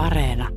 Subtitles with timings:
[0.00, 0.48] Areena.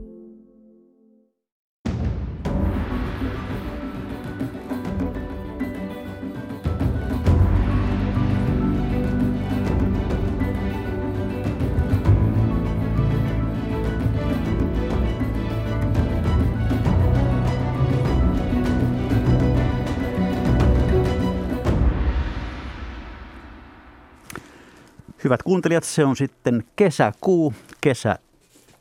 [25.23, 28.19] Hyvät kuuntelijat, se on sitten kesäkuu, kesä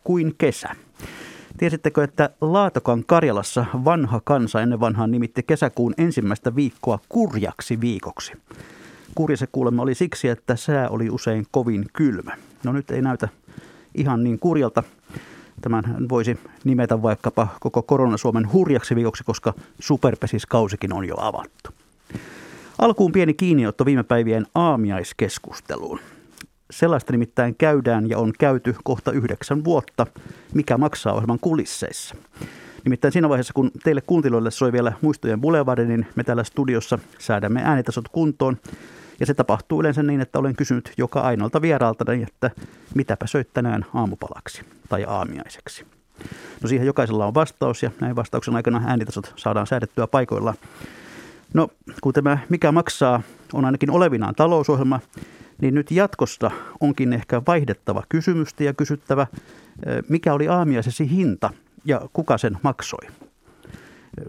[0.05, 0.69] kuin kesä.
[1.59, 8.33] Tiesittekö, että Laatokan Karjalassa vanha kansa ennen vanhaan nimitti kesäkuun ensimmäistä viikkoa kurjaksi viikoksi?
[9.15, 12.37] Kurja se kuulemma oli siksi, että sää oli usein kovin kylmä.
[12.65, 13.29] No nyt ei näytä
[13.95, 14.83] ihan niin kurjalta.
[15.61, 21.71] Tämän voisi nimetä vaikkapa koko korona Suomen hurjaksi viikoksi, koska superpesiskausikin on jo avattu.
[22.79, 26.01] Alkuun pieni kiinniotto viime päivien aamiaiskeskusteluun.
[26.73, 30.07] Sellaista nimittäin käydään ja on käyty kohta yhdeksän vuotta,
[30.55, 32.15] mikä maksaa ohjelman kulisseissa.
[32.85, 37.63] Nimittäin siinä vaiheessa, kun teille kuuntelijoille soi vielä muistojen Boulevard, niin me täällä studiossa säädämme
[37.65, 38.57] äänitasot kuntoon.
[39.21, 42.51] Ja se tapahtuu yleensä niin, että olen kysynyt joka ainoalta vieraalta, että
[42.95, 45.87] mitäpä söit tänään aamupalaksi tai aamiaiseksi.
[46.63, 50.55] No siihen jokaisella on vastaus ja näin vastauksen aikana äänitasot saadaan säädettyä paikoilla.
[51.55, 51.69] No
[52.01, 55.01] kun tämä Mikä maksaa on ainakin olevinaan talousohjelma,
[55.63, 59.27] niin nyt jatkosta onkin ehkä vaihdettava kysymystä ja kysyttävä,
[60.09, 61.51] mikä oli aamiaisesi hinta
[61.85, 63.07] ja kuka sen maksoi.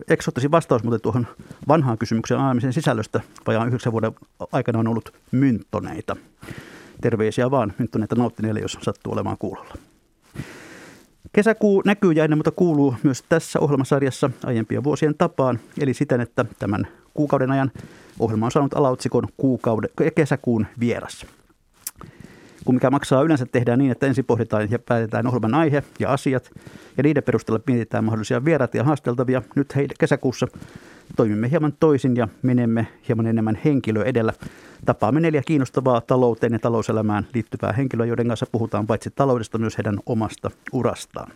[0.08, 1.28] Eksottaisin vastaus muuten tuohon
[1.68, 4.12] vanhaan kysymykseen aamisen sisällöstä vajaan yhdeksän vuoden
[4.52, 6.16] aikana on ollut mynttoneita.
[7.02, 9.76] Terveisiä vaan mynttoneita nauttineille, jos sattuu olemaan kuulolla.
[11.34, 16.46] Kesäkuu näkyy ja ennen muuta kuuluu myös tässä ohjelmasarjassa aiempien vuosien tapaan, eli siten, että
[16.60, 17.72] tämän kuukauden ajan
[18.20, 21.26] ohjelma on saanut alaotsikon kuukauden, kesäkuun vieras.
[22.66, 26.52] Kun mikä maksaa yleensä tehdään niin, että ensin pohditaan ja päätetään ohjelman aihe ja asiat,
[26.98, 29.42] ja niiden perusteella mietitään mahdollisia vieraita ja haasteltavia.
[29.56, 30.48] Nyt hei, kesäkuussa
[31.16, 34.34] toimimme hieman toisin ja menemme hieman enemmän henkilö edellä.
[34.86, 40.00] Tapaamme neljä kiinnostavaa talouteen ja talouselämään liittyvää henkilöä, joiden kanssa puhutaan paitsi taloudesta myös heidän
[40.06, 41.32] omasta urastaan.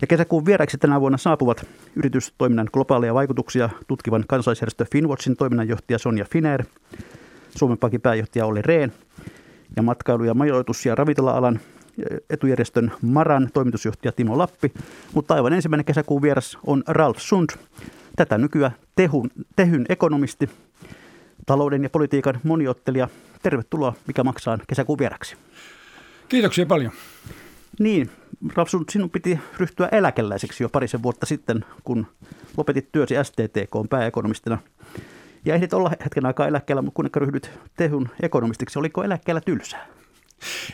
[0.00, 1.66] Ja kesäkuun vieraiksi tänä vuonna saapuvat
[1.96, 6.64] yritystoiminnan globaaleja vaikutuksia tutkivan kansalaisjärjestö Finwatchin toiminnanjohtaja Sonja Finer,
[7.56, 8.92] Suomen Pankin pääjohtaja Olli Rehn
[9.76, 11.60] ja matkailu- ja majoitus- ja ravintola-alan
[12.30, 14.72] etujärjestön Maran toimitusjohtaja Timo Lappi.
[15.14, 17.50] Mutta aivan ensimmäinen kesäkuun vieras on Ralf Sund,
[18.16, 20.50] tätä nykyään Tehun, Tehyn ekonomisti,
[21.46, 23.08] talouden ja politiikan moniottelija.
[23.42, 25.36] Tervetuloa, mikä maksaa kesäkuun vieraksi.
[26.28, 26.92] Kiitoksia paljon.
[27.78, 28.10] Niin,
[28.54, 32.06] Rapsun, sinun piti ryhtyä eläkeläiseksi jo parisen vuotta sitten, kun
[32.56, 34.58] lopetit työsi STTK pääekonomistina.
[35.44, 39.86] Ja ehdit olla hetken aikaa eläkkeellä, mutta kun ryhdyt tehun ekonomistiksi, oliko eläkkeellä tylsää?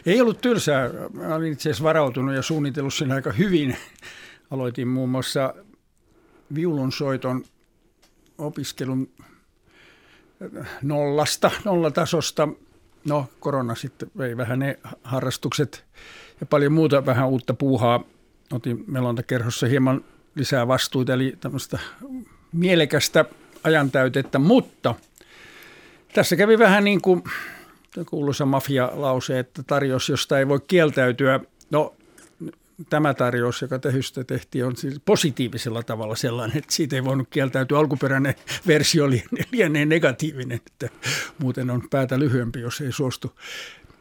[0.06, 0.90] Ei ollut tylsää.
[1.12, 3.76] Mä olin itse asiassa varautunut ja suunnitellut sen aika hyvin.
[4.50, 5.54] Aloitin muun muassa
[6.54, 7.44] viulunsoiton
[8.38, 9.08] opiskelun
[10.82, 12.48] nollasta, nollatasosta.
[13.08, 15.84] No, korona sitten vei vähän ne harrastukset
[16.46, 18.04] paljon muuta vähän uutta puuhaa.
[18.52, 21.78] Otin melontakerhossa hieman lisää vastuuta, eli tämmöistä
[22.52, 23.24] mielekästä
[23.64, 24.94] ajantäytettä, mutta
[26.12, 27.24] tässä kävi vähän niin kuin
[28.06, 31.40] kuuluisa mafia-lause, että tarjous, josta ei voi kieltäytyä.
[31.70, 31.94] No,
[32.90, 37.78] tämä tarjous, joka tehystä tehtiin, on siis positiivisella tavalla sellainen, että siitä ei voinut kieltäytyä.
[37.78, 38.34] Alkuperäinen
[38.66, 39.10] versio
[39.52, 40.88] lienee negatiivinen, että
[41.38, 43.32] muuten on päätä lyhyempi, jos ei suostu.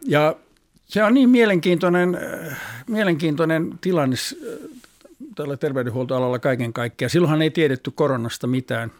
[0.05, 0.35] Ja
[0.93, 4.69] se on niin mielenkiintoinen, äh, mielenkiintoinen tilanne äh,
[5.35, 7.09] tällä terveydenhuoltoalalla kaiken kaikkiaan.
[7.09, 8.91] Silloinhan ei tiedetty koronasta mitään,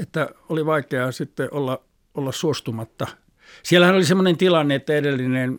[0.00, 1.80] että oli vaikeaa sitten olla,
[2.14, 3.06] olla suostumatta.
[3.62, 5.58] Siellähän oli sellainen tilanne, että edellinen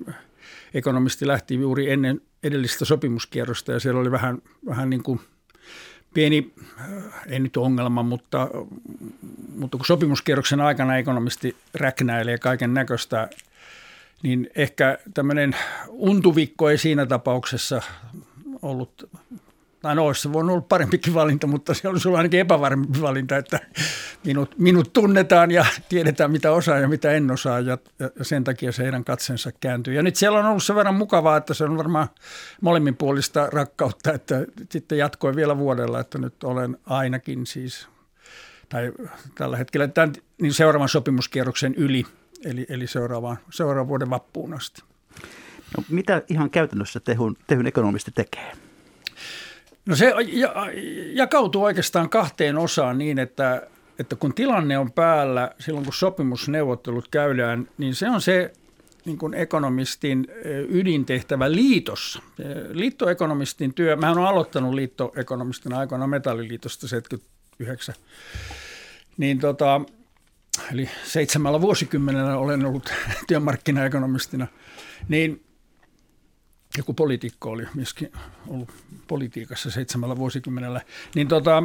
[0.74, 5.20] ekonomisti lähti juuri ennen edellistä sopimuskierrosta ja siellä oli vähän, vähän niin kuin
[6.14, 6.88] pieni, äh,
[7.28, 8.50] ei nyt ongelma, mutta,
[9.56, 13.30] mutta kun sopimuskierroksen aikana ekonomisti räknäilee kaiken näköistä
[14.24, 15.56] niin ehkä tämmöinen
[15.90, 17.82] untuvikko ei siinä tapauksessa
[18.62, 19.10] ollut,
[19.82, 23.60] tai no olisi voinut olla parempikin valinta, mutta se olisi ollut ainakin epävarmempi valinta, että
[24.26, 28.72] minut, minut tunnetaan ja tiedetään mitä osaa ja mitä en osaa ja, ja sen takia
[28.72, 29.94] se heidän katsensa kääntyy.
[29.94, 32.08] Ja nyt siellä on ollut sen verran mukavaa, että se on varmaan
[32.62, 37.88] molemminpuolista rakkautta, että sitten jatkoi vielä vuodella, että nyt olen ainakin siis,
[38.70, 38.92] tai
[39.36, 42.06] tällä hetkellä tämän, niin seuraavan sopimuskierroksen yli–
[42.46, 44.82] eli, eli seuraavaan, seuraavan vuoden vappuun asti.
[45.78, 48.52] No, mitä ihan käytännössä tehun, tehun ekonomisti tekee?
[49.86, 50.14] No se
[51.14, 53.68] jakautuu oikeastaan kahteen osaan niin, että,
[54.00, 58.54] että kun tilanne on päällä, silloin kun sopimusneuvottelut käydään, niin se on se
[59.06, 60.28] niin kuin ekonomistin
[60.70, 62.22] ydintehtävä liitossa.
[62.72, 67.96] Liittoekonomistin työ, mä olen aloittanut liittoekonomistin aikoina metalliliitosta 79,
[69.18, 69.82] niin tota,
[70.74, 72.94] eli seitsemällä vuosikymmenellä olen ollut
[73.28, 74.48] työmarkkinaekonomistina,
[75.10, 75.44] niin
[76.78, 78.12] joku poliitikko oli myöskin
[78.48, 78.70] ollut
[79.08, 80.82] politiikassa seitsemällä vuosikymmenellä,
[81.16, 81.64] niin tota,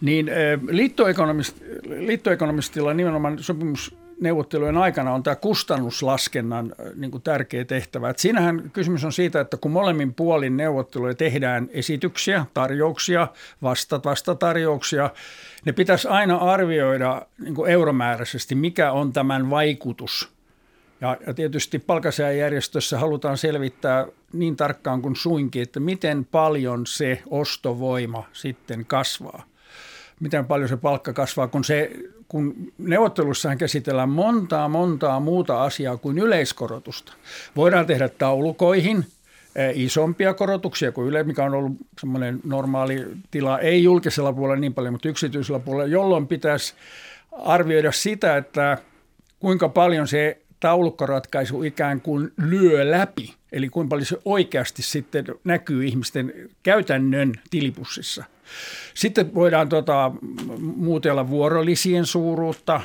[0.00, 0.30] niin
[0.70, 3.38] liittoekonomist, liittoekonomistilla nimenomaan
[4.18, 8.10] sopimusneuvottelujen aikana on tämä kustannuslaskennan niin kuin tärkeä tehtävä.
[8.10, 13.28] Et siinähän kysymys on siitä, että kun molemmin puolin neuvotteluja tehdään esityksiä, tarjouksia,
[13.62, 15.10] vastat, vastatarjouksia,
[15.64, 20.28] ne pitäisi aina arvioida niin kuin euromääräisesti, mikä on tämän vaikutus–
[21.00, 28.24] ja, ja tietysti palkansaajajärjestössä halutaan selvittää niin tarkkaan kuin suinkin, että miten paljon se ostovoima
[28.32, 29.42] sitten kasvaa.
[30.20, 31.90] Miten paljon se palkka kasvaa, kun, se,
[32.28, 37.12] kun neuvottelussahan käsitellään montaa, montaa muuta asiaa kuin yleiskorotusta.
[37.56, 39.06] Voidaan tehdä taulukoihin
[39.56, 44.74] e, isompia korotuksia kuin yle, mikä on ollut semmoinen normaali tila, ei julkisella puolella niin
[44.74, 46.74] paljon, mutta yksityisellä puolella, jolloin pitäisi
[47.32, 48.78] arvioida sitä, että
[49.40, 55.84] kuinka paljon se taulukkoratkaisu ikään kuin lyö läpi, eli kuinka paljon se oikeasti sitten näkyy
[55.84, 58.24] ihmisten käytännön tilipussissa.
[58.94, 60.12] Sitten voidaan tota,
[60.58, 62.80] muutella vuorolisien suuruutta,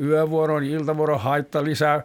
[0.00, 2.02] yövuoron, iltavuoron haittalisää,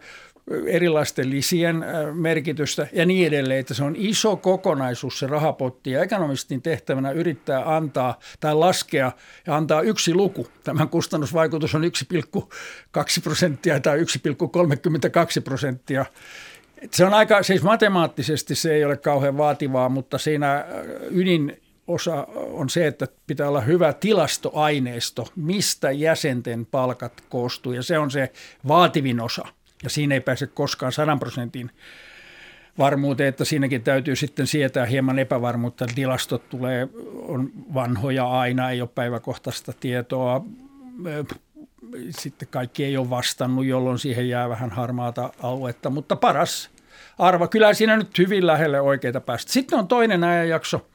[0.66, 6.62] erilaisten lisien merkitystä ja niin edelleen, että se on iso kokonaisuus se rahapotti ja ekonomistin
[6.62, 9.12] tehtävänä yrittää antaa tai laskea
[9.48, 10.48] ja antaa yksi luku.
[10.64, 11.90] Tämän kustannusvaikutus on 1,2
[13.24, 14.04] prosenttia tai 1,32
[15.44, 16.06] prosenttia.
[16.92, 20.66] Se on aika, siis matemaattisesti se ei ole kauhean vaativaa, mutta siinä
[21.12, 28.00] ydin osa on se, että pitää olla hyvä tilastoaineisto, mistä jäsenten palkat koostuu ja se
[28.00, 28.32] on se
[28.68, 29.46] vaativin osa–
[29.84, 31.72] ja siinä ei pääse koskaan sadan prosentin
[32.78, 35.86] varmuuteen, että siinäkin täytyy sitten sietää hieman epävarmuutta.
[35.96, 36.88] Tilastot tulee,
[37.28, 40.46] on vanhoja aina, ei ole päiväkohtaista tietoa.
[42.10, 46.70] Sitten kaikki ei ole vastannut, jolloin siihen jää vähän harmaata aluetta, mutta paras
[47.20, 47.48] arva.
[47.48, 49.52] Kyllä siinä nyt hyvin lähelle oikeita päästä.
[49.52, 50.86] Sitten on toinen ajanjakso–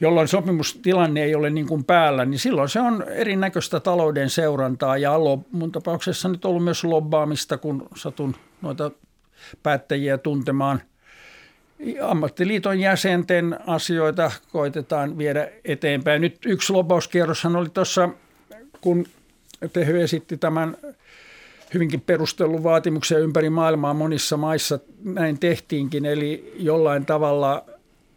[0.00, 5.12] jolloin sopimustilanne ei ole niin kuin päällä, niin silloin se on erinäköistä talouden seurantaa ja
[5.52, 8.90] mun tapauksessa nyt ollut myös lobbaamista, kun satun noita
[9.62, 10.82] päättäjiä tuntemaan.
[12.02, 16.22] Ammattiliiton jäsenten asioita koitetaan viedä eteenpäin.
[16.22, 18.08] Nyt yksi lobbauskierroshan oli tuossa,
[18.80, 19.06] kun
[19.72, 20.76] Tehy esitti tämän
[21.74, 27.64] hyvinkin perustellun vaatimuksen ympäri maailmaa monissa maissa näin tehtiinkin, eli jollain tavalla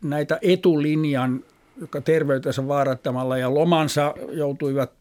[0.01, 1.43] näitä etulinjan
[1.81, 4.91] joka terveytensä vaarattamalla ja lomansa joutuivat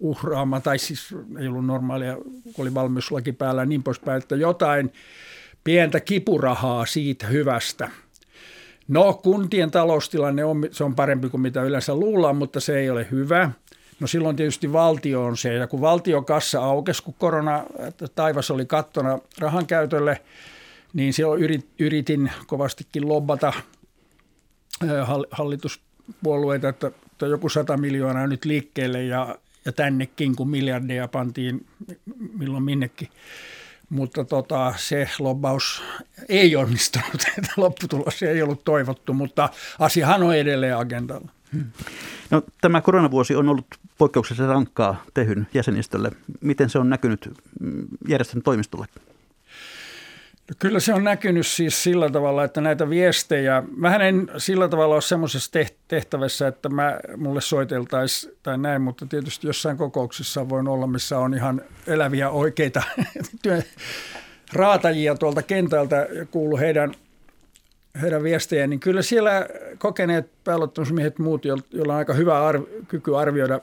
[0.00, 4.92] uhraamaan, tai siis ei ollut normaalia, kun oli valmiuslaki päällä ja niin poispäin, että jotain
[5.64, 7.90] pientä kipurahaa siitä hyvästä.
[8.88, 13.06] No kuntien taloustilanne on, se on parempi kuin mitä yleensä luullaan, mutta se ei ole
[13.10, 13.50] hyvä.
[14.00, 17.64] No silloin tietysti valtio on se, ja kun valtion kassa aukesi, kun korona,
[18.14, 20.20] taivas oli kattona rahan käytölle,
[20.92, 23.52] niin silloin yritin kovastikin lobbata
[25.30, 31.66] hallituspuolueita, että, että joku sata miljoonaa nyt liikkeelle ja, ja tännekin, kun miljardeja pantiin
[32.38, 33.08] milloin minnekin.
[33.90, 35.82] Mutta tota, se lobbaus
[36.28, 39.48] ei onnistunut, että lopputulos ei ollut toivottu, mutta
[39.78, 41.30] asiahan on edelleen agendalla.
[41.52, 41.64] Hmm.
[42.30, 43.66] No, tämä koronavuosi on ollut
[43.98, 46.10] poikkeuksellisen rankkaa tehyn jäsenistölle.
[46.40, 48.86] Miten se on näkynyt mm, järjestön toimistolle?
[50.48, 54.94] No kyllä se on näkynyt siis sillä tavalla, että näitä viestejä, mä en sillä tavalla
[54.94, 55.50] ole semmoisessa
[55.88, 61.34] tehtävässä, että mä, mulle soiteltaisiin tai näin, mutta tietysti jossain kokouksessa voin olla, missä on
[61.34, 62.82] ihan eläviä oikeita
[64.52, 66.94] raatajia tuolta kentältä kuulu heidän,
[68.02, 69.46] heidän viestejään, niin kyllä siellä
[69.78, 73.60] kokeneet pääluottamusmiehet muut, joilla on aika hyvä arv, kyky arvioida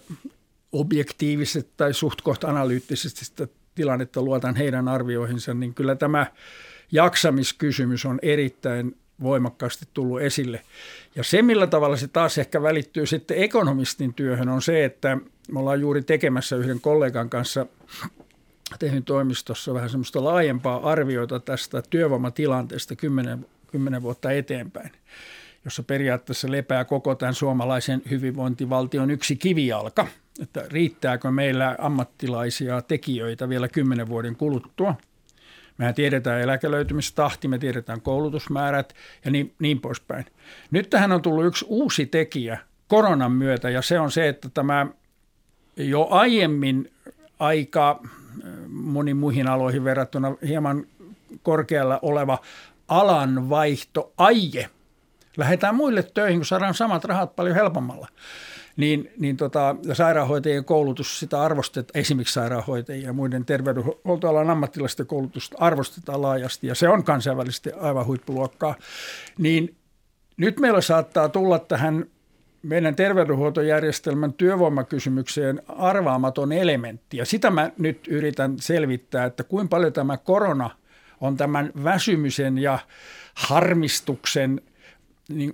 [0.72, 6.26] objektiivisesti tai suht kohta analyyttisesti sitä tilannetta, luotan heidän arvioihinsa, niin kyllä tämä–
[6.94, 10.62] jaksamiskysymys on erittäin voimakkaasti tullut esille.
[11.16, 15.18] Ja se, millä tavalla se taas ehkä välittyy sitten ekonomistin työhön, on se, että
[15.52, 17.66] me ollaan juuri tekemässä yhden kollegan kanssa
[18.80, 24.92] tehnyt toimistossa vähän semmoista laajempaa arviota tästä työvoimatilanteesta kymmenen, kymmenen vuotta eteenpäin,
[25.66, 30.08] jossa periaatteessa lepää koko tämän suomalaisen hyvinvointivaltion yksi kivijalka,
[30.42, 34.96] että riittääkö meillä ammattilaisia tekijöitä vielä kymmenen vuoden kuluttua–
[35.84, 38.94] Mehän tiedetään eläkelöitymistahti, me tiedetään koulutusmäärät
[39.26, 40.26] ja niin, niin poispäin.
[40.72, 44.88] Nyt tähän on tullut yksi uusi tekijä koronan myötä ja se on se, että tämä
[45.78, 46.92] jo aiemmin
[47.40, 48.04] aika
[48.68, 50.86] moniin muihin aloihin verrattuna hieman
[51.42, 52.40] korkealla oleva
[52.88, 54.70] alanvaihtoaie.
[55.38, 58.08] Lähdetään muille töihin, kun saadaan samat rahat paljon helpommalla.
[58.78, 66.22] Niin, niin tota, sairaanhoitajien koulutus, sitä arvostetaan, esimerkiksi sairaanhoitajien ja muiden terveydenhuoltoalan ammattilaisten koulutusta arvostetaan
[66.22, 68.76] laajasti, ja se on kansainvälisesti aivan huippuluokkaa.
[69.38, 69.76] Niin
[70.38, 72.06] nyt meillä saattaa tulla tähän
[72.64, 77.18] meidän terveydenhuoltojärjestelmän työvoimakysymykseen arvaamaton elementti.
[77.18, 80.70] Ja sitä mä nyt yritän selvittää, että kuinka paljon tämä korona
[81.22, 82.80] on tämän väsymisen ja
[83.34, 84.62] harmistuksen
[85.30, 85.54] niin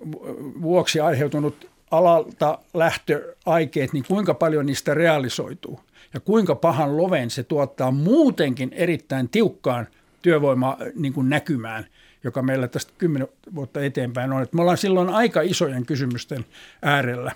[0.62, 5.80] vuoksi aiheutunut alalta lähtöaikeet, niin kuinka paljon niistä realisoituu
[6.14, 9.88] ja kuinka pahan loven se tuottaa muutenkin erittäin tiukkaan
[10.22, 11.86] työvoima niin kuin näkymään–
[12.24, 14.42] joka meillä tästä kymmenen vuotta eteenpäin on.
[14.42, 16.46] Että me ollaan silloin aika isojen kysymysten
[16.82, 17.32] äärellä.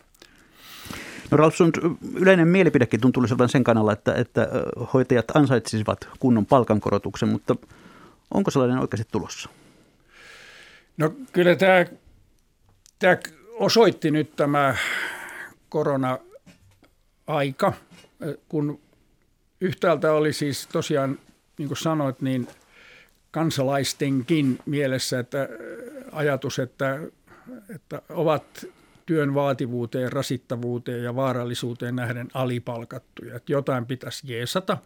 [1.31, 1.71] No Ralf, sun
[2.15, 4.47] yleinen mielipidekin tuntuu olevan sen kannalla, että, että
[4.93, 7.55] hoitajat ansaitsisivat kunnon palkankorotuksen, mutta
[8.33, 9.49] onko sellainen oikeasti tulossa?
[10.97, 11.85] No kyllä tämä,
[12.99, 13.17] tämä
[13.63, 14.75] osoitti nyt tämä
[15.69, 17.73] korona-aika,
[18.49, 18.79] kun
[19.61, 21.19] yhtäältä oli siis tosiaan,
[21.57, 22.47] niin kuin sanoit, niin–
[23.33, 25.47] kansalaistenkin mielessä, että äh,
[26.11, 26.99] ajatus, että,
[27.75, 28.65] että ovat
[29.05, 33.35] työn vaativuuteen, rasittavuuteen ja vaarallisuuteen nähden alipalkattuja.
[33.35, 34.77] Että jotain pitäisi jeesata.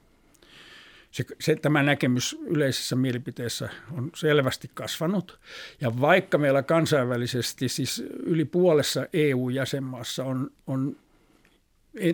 [1.18, 5.40] Se, se, tämä näkemys yleisessä mielipiteessä on selvästi kasvanut.
[5.82, 10.96] Ja vaikka meillä kansainvälisesti, siis yli puolessa EU-jäsenmaassa on, on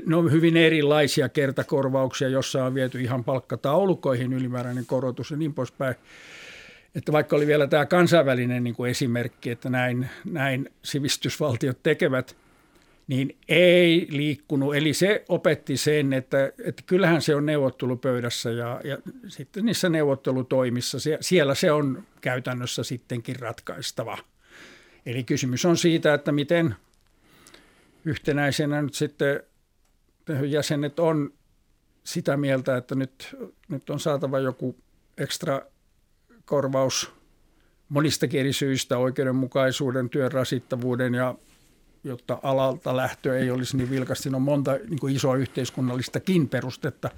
[0.06, 5.96] ne on hyvin erilaisia kertakorvauksia, jossa on viety ihan palkkataulukoihin ylimääräinen korotus ja niin poispäin.
[6.96, 12.36] Että vaikka oli vielä tämä kansainvälinen niin kuin esimerkki, että näin, näin sivistysvaltiot tekevät,
[13.08, 14.76] niin ei liikkunut.
[14.76, 20.98] Eli se opetti sen, että, että kyllähän se on neuvottelupöydässä ja, ja sitten niissä neuvottelutoimissa,
[21.22, 24.18] siellä se on käytännössä sittenkin ratkaistava.
[25.06, 26.76] Eli kysymys on siitä, että miten
[28.06, 29.40] yhtenäisenä nyt sitten
[30.50, 31.34] jäsenet on
[32.04, 33.36] sitä mieltä, että nyt,
[33.68, 34.76] nyt on saatava joku
[35.18, 35.62] ekstra
[36.46, 37.12] korvaus
[37.90, 41.36] monistakin eri syistä, oikeudenmukaisuuden, työn rasittavuuden ja
[42.04, 44.24] jotta alalta lähtö ei olisi niin vilkasti.
[44.24, 47.10] Siinä on monta niin isoa yhteiskunnallistakin perustetta.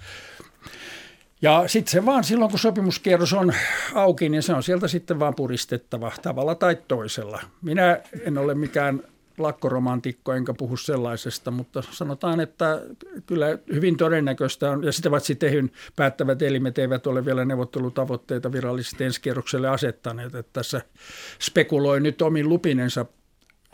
[1.42, 3.54] Ja sitten se vaan silloin, kun sopimuskierros on
[3.94, 7.42] auki, niin se on sieltä sitten vaan puristettava tavalla tai toisella.
[7.62, 9.04] Minä en ole mikään
[9.38, 12.82] lakkoromantikko, enkä puhu sellaisesta, mutta sanotaan, että
[13.26, 19.04] kyllä hyvin todennäköistä on, ja sitä paitsi tehyn päättävät elimet eivät ole vielä neuvottelutavoitteita virallisesti
[19.04, 19.22] ensi
[19.72, 20.82] asettaneet, että tässä
[21.40, 23.06] spekuloi nyt omin lupinensa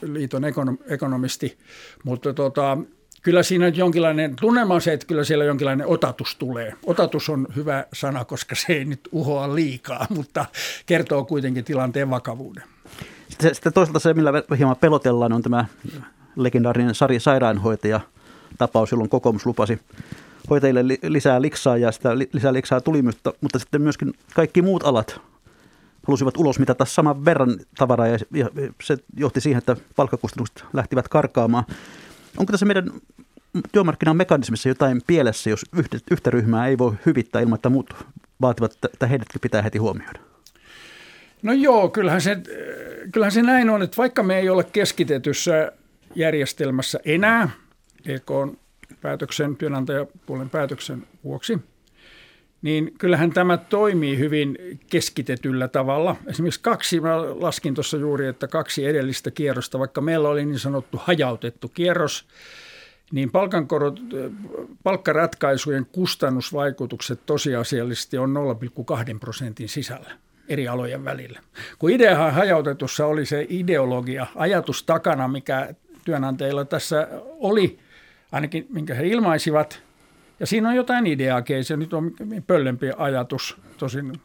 [0.02, 0.44] liiton
[0.88, 1.58] ekonomisti,
[2.04, 2.78] mutta tota,
[3.22, 6.74] kyllä siinä jonkinlainen, tunnelma on se, että kyllä siellä jonkinlainen otatus tulee.
[6.86, 10.46] Otatus on hyvä sana, koska se ei nyt uhoa liikaa, mutta
[10.86, 12.64] kertoo kuitenkin tilanteen vakavuuden.
[13.30, 15.66] Sitten, sitten toisaalta se, millä hieman pelotellaan, on tämä
[16.36, 18.00] legendaarinen Sari Sairaanhoitaja
[18.58, 19.80] tapaus, jolloin kokoomus lupasi
[20.50, 25.22] hoitajille lisää liksaa ja sitä lisää liksaa tuli, mutta, mutta sitten myöskin kaikki muut alat
[26.08, 28.50] halusivat ulos mitata saman verran tavaraa ja, ja
[28.84, 31.64] se johti siihen, että palkkakustannukset lähtivät karkaamaan.
[32.38, 32.92] Onko tässä meidän
[33.72, 37.94] työmarkkinan mekanismissa jotain pielessä, jos yhtä, yhtä ryhmää ei voi hyvittää ilman, että muut
[38.42, 40.20] vaativat, että heidätkin pitää heti huomioida?
[41.42, 42.38] No joo, kyllähän se,
[43.12, 45.72] kyllähän se näin on, että vaikka me ei ole keskitetyssä
[46.16, 47.50] järjestelmässä enää
[48.06, 48.32] EK
[49.02, 51.60] päätöksen, työnantajapuolen päätöksen vuoksi,
[52.62, 56.16] niin kyllähän tämä toimii hyvin keskitetyllä tavalla.
[56.28, 61.02] Esimerkiksi kaksi, mä laskin tuossa juuri, että kaksi edellistä kierrosta, vaikka meillä oli niin sanottu
[61.04, 62.28] hajautettu kierros,
[63.12, 64.00] niin palkankorot,
[64.84, 68.36] palkkaratkaisujen kustannusvaikutukset tosiasiallisesti on
[69.14, 70.12] 0,2 prosentin sisällä
[70.50, 71.40] eri alojen välillä.
[71.80, 75.74] Kun ideahan hajautetussa oli se ideologia, ajatus takana, mikä
[76.06, 77.08] työnantajilla tässä
[77.40, 77.80] oli,
[78.32, 79.84] ainakin minkä he ilmaisivat,
[80.42, 82.12] ja siinä on jotain ideaakin, se nyt on
[82.48, 84.22] pöllempi ajatus, tosin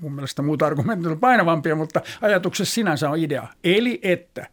[0.00, 3.46] mun mielestä muut argumentit on painavampia, mutta ajatuksessa sinänsä on idea.
[3.64, 4.46] Eli että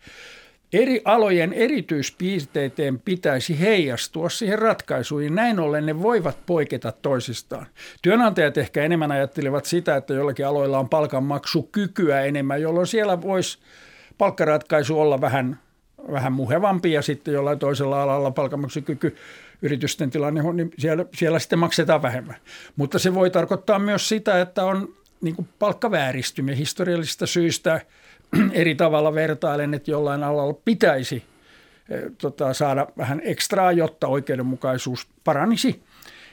[0.74, 7.66] eri alojen erityispiirteiden pitäisi heijastua siihen ratkaisuun, ja näin ollen ne voivat poiketa toisistaan.
[8.02, 13.60] Työnantajat ehkä enemmän ajattelevat sitä, että jollakin aloilla on palkanmaksukykyä enemmän, jolloin siellä voisi
[14.18, 15.60] palkkaratkaisu olla vähän,
[16.12, 19.16] vähän muhevampi, ja sitten jollain toisella alalla palkanmaksukyky
[19.62, 22.36] yritysten tilanne, niin siellä, siellä sitten maksetaan vähemmän.
[22.76, 27.82] Mutta se voi tarkoittaa myös sitä, että on niin palkkavääristymiä historiallisista syistä–
[28.52, 31.24] eri tavalla vertailen, että jollain alalla pitäisi
[31.90, 35.84] eh, tota, saada vähän ekstraa, jotta oikeudenmukaisuus paranisi,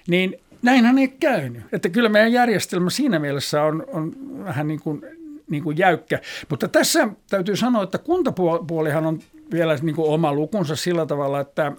[0.09, 1.62] niin näinhän ei käynyt.
[1.73, 4.12] Että kyllä meidän järjestelmä siinä mielessä on, on
[4.45, 5.02] vähän niin kuin,
[5.50, 6.21] niin kuin jäykkä.
[6.50, 9.21] Mutta tässä täytyy sanoa, että kuntapuolihan on
[9.52, 11.73] vielä niin kuin oma lukunsa sillä tavalla, että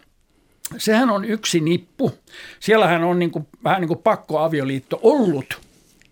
[0.78, 2.12] sehän on yksi nippu.
[2.60, 5.62] Siellähän on niin kuin, vähän niin kuin pakkoavioliitto ollut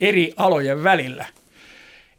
[0.01, 1.25] eri alojen välillä.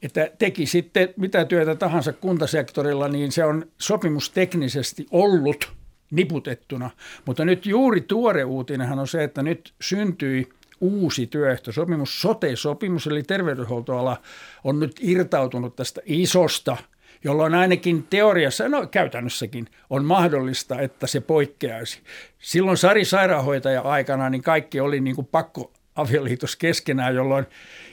[0.02, 5.73] Että teki sitten mitä työtä tahansa kuntasektorilla, niin se on sopimusteknisesti ollut
[6.11, 6.90] niputettuna.
[7.25, 10.49] Mutta nyt juuri tuore uutinenhan on se, että nyt syntyi
[10.81, 14.23] uusi työehtosopimus, sote-sopimus, eli terveydenhuoltoala
[14.64, 16.76] on nyt irtautunut tästä isosta,
[17.26, 22.00] jolloin ainakin teoriassa, no käytännössäkin, on mahdollista, että se poikkeaisi.
[22.38, 27.47] Silloin Sari sairaanhoitaja aikana niin kaikki oli niin kuin pakko avioliitos keskenään, jolloin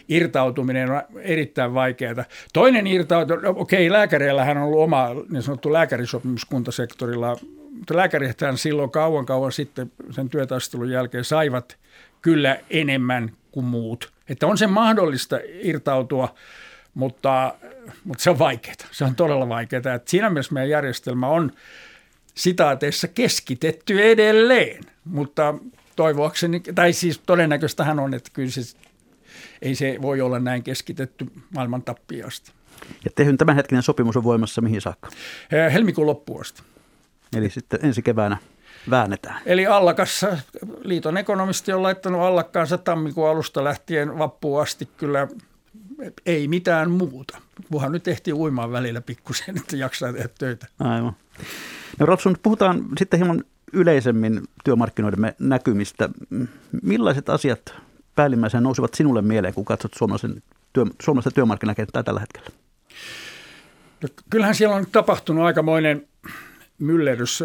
[0.10, 2.26] irtautuminen on erittäin vaikeaa.
[2.54, 7.38] Toinen irtautuminen, no, okei, lääkäreillähän on ollut oma niin sanottu lääkärisopimus kuntasektorilla,
[7.72, 11.78] mutta lääkärithän silloin kauan kauan sitten sen työtaistelun jälkeen saivat
[12.22, 14.14] kyllä enemmän kuin muut.
[14.30, 16.36] Että on se mahdollista irtautua,
[16.94, 17.54] mutta,
[18.04, 18.76] mutta se on vaikeaa.
[18.92, 19.78] Se on todella vaikeaa.
[19.78, 21.52] Että siinä mielessä meidän järjestelmä on
[22.36, 25.56] sitaateissa keskitetty edelleen, mutta
[25.96, 28.62] toivoakseni, tai siis todennäköistähän on, että kyllä se,
[29.62, 32.52] ei se voi olla näin keskitetty maailman tappiasta.
[33.06, 35.10] Ja tehyn tämänhetkinen sopimus on voimassa mihin saakka?
[35.74, 36.62] Helmikuun loppuun asti.
[37.36, 38.38] Eli sitten ensi keväänä
[38.90, 39.42] väännetään.
[39.46, 40.38] Eli Allakassa,
[40.84, 45.28] liiton ekonomisti on laittanut Allakkaansa tammikuun alusta lähtien vappuun asti kyllä
[46.26, 47.38] ei mitään muuta.
[47.72, 50.68] Kunhan nyt ehti uimaan välillä pikkusen, että jaksaa tehdä töitä.
[50.80, 51.16] Aivan.
[52.00, 53.44] No Rapsun, puhutaan sitten hieman
[53.74, 56.10] yleisemmin työmarkkinoidemme näkymistä.
[56.82, 57.76] Millaiset asiat
[58.16, 60.44] päällimmäisenä nousivat sinulle mieleen, kun katsot suomalaisen
[60.74, 62.48] työ, suomalaista työmarkkinakenttää tällä hetkellä?
[64.02, 66.08] No, kyllähän siellä on tapahtunut aikamoinen
[66.80, 67.44] myllerys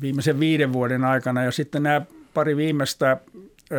[0.00, 2.02] viimeisen viiden vuoden aikana ja sitten nämä
[2.34, 3.20] pari viimeistä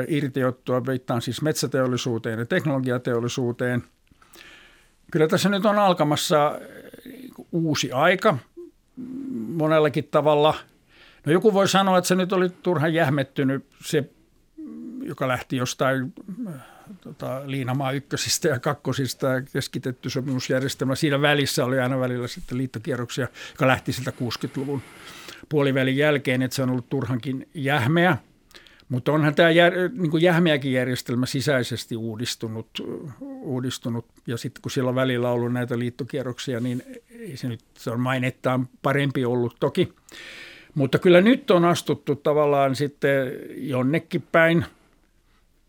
[0.08, 3.84] irtiottua, viittaan siis metsäteollisuuteen ja teknologiateollisuuteen.
[5.12, 6.60] Kyllä tässä nyt on alkamassa
[7.52, 8.38] uusi aika
[9.48, 10.54] monellakin tavalla.
[11.26, 14.10] No joku voi sanoa, että se nyt oli turhan jähmettynyt se,
[15.04, 16.14] joka lähti jostain
[17.02, 20.96] tota, Liinamaa ykkösistä ja kakkosista ja keskitetty sopimusjärjestelmä.
[20.96, 24.82] Siinä välissä oli aina välillä sitten liittokierroksia, joka lähti siltä 60-luvun
[25.50, 28.18] puolivälin jälkeen, että se on ollut turhankin jähmeä.
[28.92, 32.68] Mutta onhan tämä jär, niin kuin jähmeäkin järjestelmä sisäisesti uudistunut,
[33.22, 34.06] uudistunut.
[34.28, 36.84] ja sitten kun siellä on välillä ollut näitä liittokierroksia, niin
[37.20, 39.94] ei se nyt se on mainettaan parempi ollut toki.
[40.76, 44.66] Mutta kyllä nyt on astuttu tavallaan sitten jonnekin päin–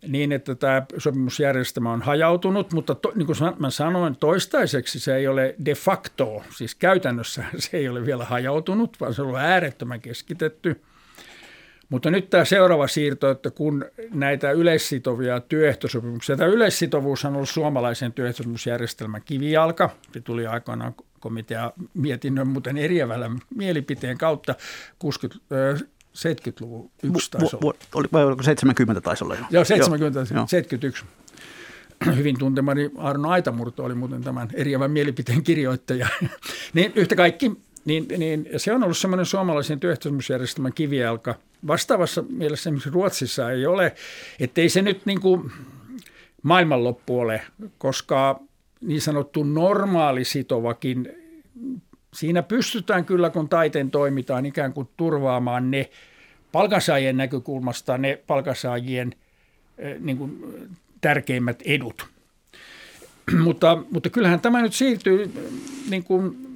[0.08, 5.28] niin, että tämä sopimusjärjestelmä on hajautunut, mutta to, niin kuin mä sanoin, toistaiseksi se ei
[5.28, 10.00] ole de facto, siis käytännössä se ei ole vielä hajautunut, vaan se on ollut äärettömän
[10.00, 10.80] keskitetty.
[11.92, 18.12] Mutta nyt tämä seuraava siirto, että kun näitä yleissitovia työehtosopimuksia, tämä yleissitovuus on ollut suomalaisen
[18.12, 24.54] työehtosopimusjärjestelmän kivijalka, se tuli aikoinaan komitea mietinnön muuten eriävällä mielipiteen kautta
[24.98, 25.44] 60,
[26.14, 27.74] 70-luvun yksi taisi olla.
[27.94, 29.44] Oli, vai oliko 70 taisi olla jo?
[29.50, 30.46] Joo, 70, Joo.
[30.48, 31.04] 71.
[32.16, 36.08] Hyvin tuntemani Arno Aitamurto oli muuten tämän eriävän mielipiteen kirjoittaja.
[36.74, 37.52] niin yhtä kaikki,
[37.84, 41.34] niin, niin se on ollut semmoinen suomalaisen työehtosopimusjärjestelmän kivijalka.
[41.66, 43.94] Vastaavassa mielessä esimerkiksi Ruotsissa ei ole,
[44.40, 45.52] ettei se nyt niin kuin
[46.42, 47.42] maailmanloppu ole,
[47.78, 48.40] koska
[48.80, 51.08] niin sanottu normaali sitovakin
[52.14, 55.90] siinä pystytään kyllä, kun taiteen toimitaan, ikään kuin turvaamaan ne
[56.52, 59.14] palkansaajien näkökulmasta ne palkansaajien
[60.00, 60.44] niin kuin,
[61.00, 62.06] tärkeimmät edut.
[63.44, 65.32] mutta, mutta kyllähän tämä nyt siirtyy
[65.90, 66.51] niin kuin,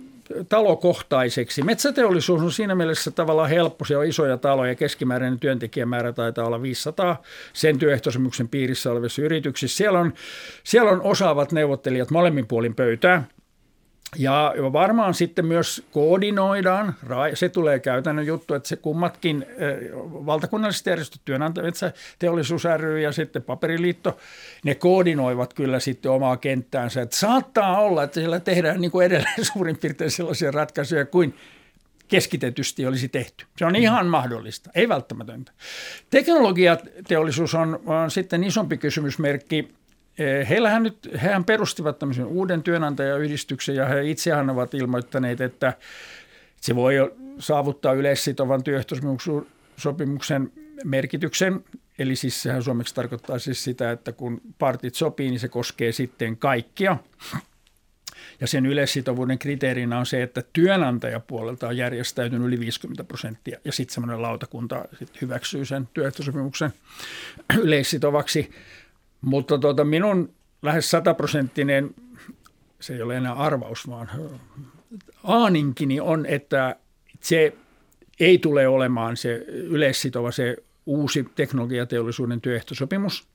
[0.49, 1.63] talokohtaiseksi.
[1.63, 3.85] Metsäteollisuus on siinä mielessä tavallaan helppo.
[3.85, 4.75] Se on isoja taloja.
[4.75, 9.77] Keskimääräinen työntekijämäärä taitaa olla 500 sen työehtosopimuksen piirissä olevissa yrityksissä.
[9.77, 10.13] Siellä on,
[10.65, 13.25] siellä on osaavat neuvottelijat molemmin puolin pöytää.
[14.19, 16.95] Ja varmaan sitten myös koordinoidaan,
[17.35, 19.47] se tulee käytännön juttu, että se kummatkin
[20.03, 21.75] valtakunnalliset järjestöt, työnantajat,
[22.19, 24.19] teollisuus ry ja sitten paperiliitto,
[24.65, 27.03] ne koordinoivat kyllä sitten omaa kenttäänsä.
[27.03, 31.35] Että saattaa olla, että siellä tehdään niin kuin edelleen suurin piirtein sellaisia ratkaisuja kuin
[32.09, 33.47] keskitetysti olisi tehty.
[33.59, 35.53] Se on ihan mahdollista, ei välttämätöntä.
[36.11, 39.75] Teknologiateollisuus on, on sitten isompi kysymysmerkki
[40.49, 45.73] heillähän nyt, hehän perustivat tämmöisen uuden työnantajayhdistyksen ja he itsehän ovat ilmoittaneet, että
[46.61, 46.95] se voi
[47.39, 50.53] saavuttaa yleissitovan työehtosopimuksen
[50.85, 51.65] merkityksen.
[51.99, 56.37] Eli siis sehän suomeksi tarkoittaa siis sitä, että kun partit sopii, niin se koskee sitten
[56.37, 56.97] kaikkia.
[58.41, 63.95] Ja sen yleissitovuuden kriteerinä on se, että työnantajapuolelta on järjestäytynyt yli 50 prosenttia ja sitten
[63.95, 66.73] semmoinen lautakunta sit hyväksyy sen työehtosopimuksen
[67.59, 68.51] yleissitovaksi.
[69.21, 71.95] Mutta tuota, minun lähes sataprosenttinen,
[72.81, 74.11] se ei ole enää arvaus, vaan
[75.25, 76.77] aaninkini on, että
[77.21, 77.53] se
[78.21, 83.29] ei tule olemaan se yleissitova, se uusi teknologiateollisuuden työehtosopimus,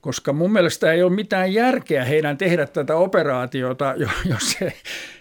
[0.00, 3.94] koska mun mielestä ei ole mitään järkeä heidän tehdä tätä operaatiota,
[4.30, 4.72] jos se,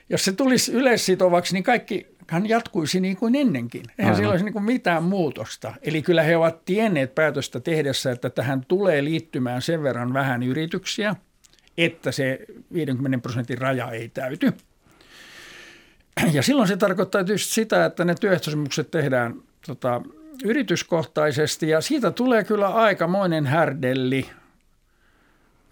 [0.10, 3.84] jos se tulisi yleissitovaksi, niin kaikki hän jatkuisi niin kuin ennenkin.
[4.00, 5.74] Eihän sillä olisi niin kuin mitään muutosta.
[5.82, 11.16] Eli kyllä he ovat tienneet päätöstä tehdessä, että tähän tulee liittymään sen verran vähän yrityksiä,
[11.78, 12.40] että se
[12.74, 14.54] 50 prosentin raja ei täyty.
[16.34, 19.36] Ja silloin se tarkoittaa tietysti sitä, että ne työehtosopimukset tehdään
[19.68, 20.02] tota,
[20.44, 24.30] yrityskohtaisesti ja siitä tulee kyllä aikamoinen härdelli,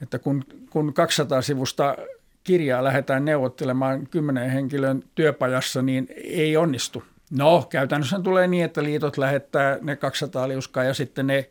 [0.02, 1.96] että kun, kun 200 sivusta
[2.46, 7.04] kirjaa lähdetään neuvottelemaan kymmenen henkilön työpajassa, niin ei onnistu.
[7.32, 11.50] No, käytännössä tulee niin, että liitot lähettää ne 200 liuskaa ja sitten ne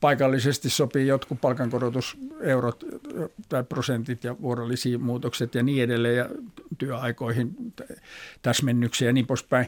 [0.00, 2.84] paikallisesti sopii jotkut palkankorotuseurot
[3.48, 6.28] tai prosentit ja vuorollisia muutokset ja niin edelleen ja
[6.78, 7.56] työaikoihin
[8.42, 9.66] täsmennyksiä ja niin poispäin.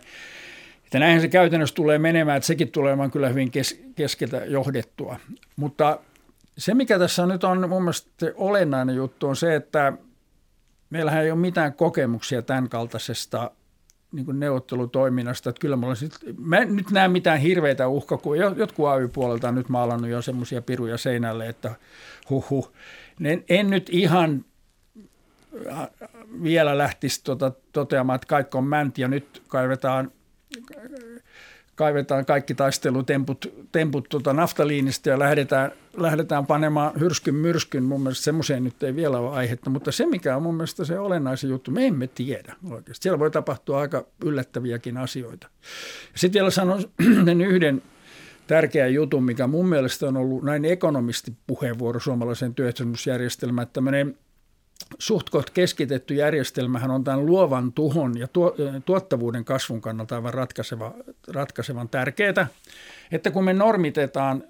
[0.85, 5.21] Että näinhän se käytännössä tulee menemään, että sekin tulee olemaan kyllä hyvin kes, keskeltä johdettua.
[5.57, 5.99] Mutta
[6.59, 9.93] se, mikä tässä nyt on mun mielestä olennainen juttu, on se, että
[10.91, 13.51] meillähän ei ole mitään kokemuksia tämän kaltaisesta
[14.13, 15.51] niin kuin neuvottelutoiminnasta.
[15.51, 18.53] Että kyllä mulla sit, mä en nyt näe mitään hirveitä uhkakuvia.
[18.57, 21.75] Jotkut AY-puolelta on nyt maalannut jo semmoisia piruja seinälle, että
[22.31, 22.69] huhu.
[23.25, 24.45] En, en nyt ihan
[25.73, 25.89] äh,
[26.43, 30.13] vielä lähtisi tota, toteamaan, että kaikki on mänti ja nyt kaivetaan
[31.79, 37.85] kaivetaan kaikki taistelutemput temput tuota naftaliinista ja lähdetään, lähdetään panemaan hyrskyn myrskyn.
[37.85, 40.99] Mun mielestä semmoiseen nyt ei vielä ole aihetta, mutta se mikä on mun mielestä se
[40.99, 43.03] olennaisin juttu, me emme tiedä oikeasti.
[43.03, 45.49] Siellä voi tapahtua aika yllättäviäkin asioita.
[46.15, 46.85] Sitten vielä sanon
[47.49, 47.83] yhden
[48.47, 54.17] tärkeän jutun, mikä mun mielestä on ollut näin ekonomistipuheenvuoro suomalaisen työehtosopimusjärjestelmään, että tämmöinen–
[54.99, 58.29] suht keskitetty järjestelmähän on tämän luovan tuhon ja
[58.85, 60.95] tuottavuuden kasvun kannalta aivan ratkaiseva,
[61.29, 62.47] ratkaisevan tärkeää,
[63.13, 64.45] että kun me normitetaan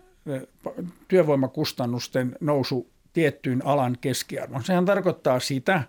[1.08, 5.82] työvoimakustannusten nousu tiettyyn alan keskiarvon, sehän tarkoittaa sitä,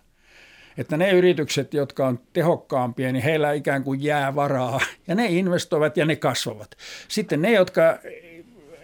[0.78, 5.98] että ne yritykset, jotka on tehokkaampia, niin heillä ikään kuin jää varaa ja ne investoivat
[5.98, 6.78] ja ne kasvavat.
[7.08, 8.00] Sitten ne, jotka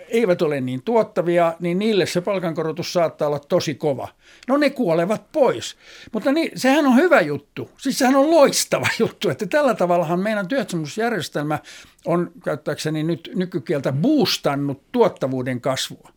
[0.09, 4.07] eivät ole niin tuottavia, niin niille se palkankorotus saattaa olla tosi kova.
[4.47, 5.75] No ne kuolevat pois.
[6.11, 7.69] Mutta niin, sehän on hyvä juttu.
[7.77, 11.59] Siis sehän on loistava juttu, että tällä tavallahan meidän työttömyysjärjestelmä
[12.05, 16.09] on, käyttääkseni nyt nykykieltä, boostannut tuottavuuden kasvua.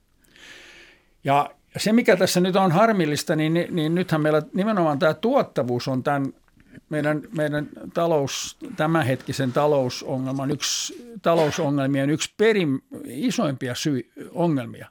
[1.25, 6.03] Ja se, mikä tässä nyt on harmillista, niin, niin nythän meillä nimenomaan tämä tuottavuus on
[6.03, 6.33] tämän
[6.89, 14.89] meidän, meidän talous, tämänhetkisen talousongelman yksi, talousongelmien yksi perin, isoimpia syy, ongelmia.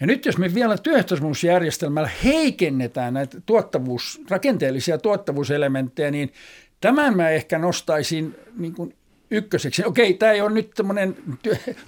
[0.00, 6.32] Ja nyt jos me vielä työehtosopimusjärjestelmällä heikennetään näitä tuottavuus, rakenteellisia tuottavuuselementtejä, niin
[6.80, 8.94] tämän mä ehkä nostaisin niin kuin
[9.30, 9.84] ykköseksi.
[9.84, 11.16] Okei, tämä ei ole nyt tämmöinen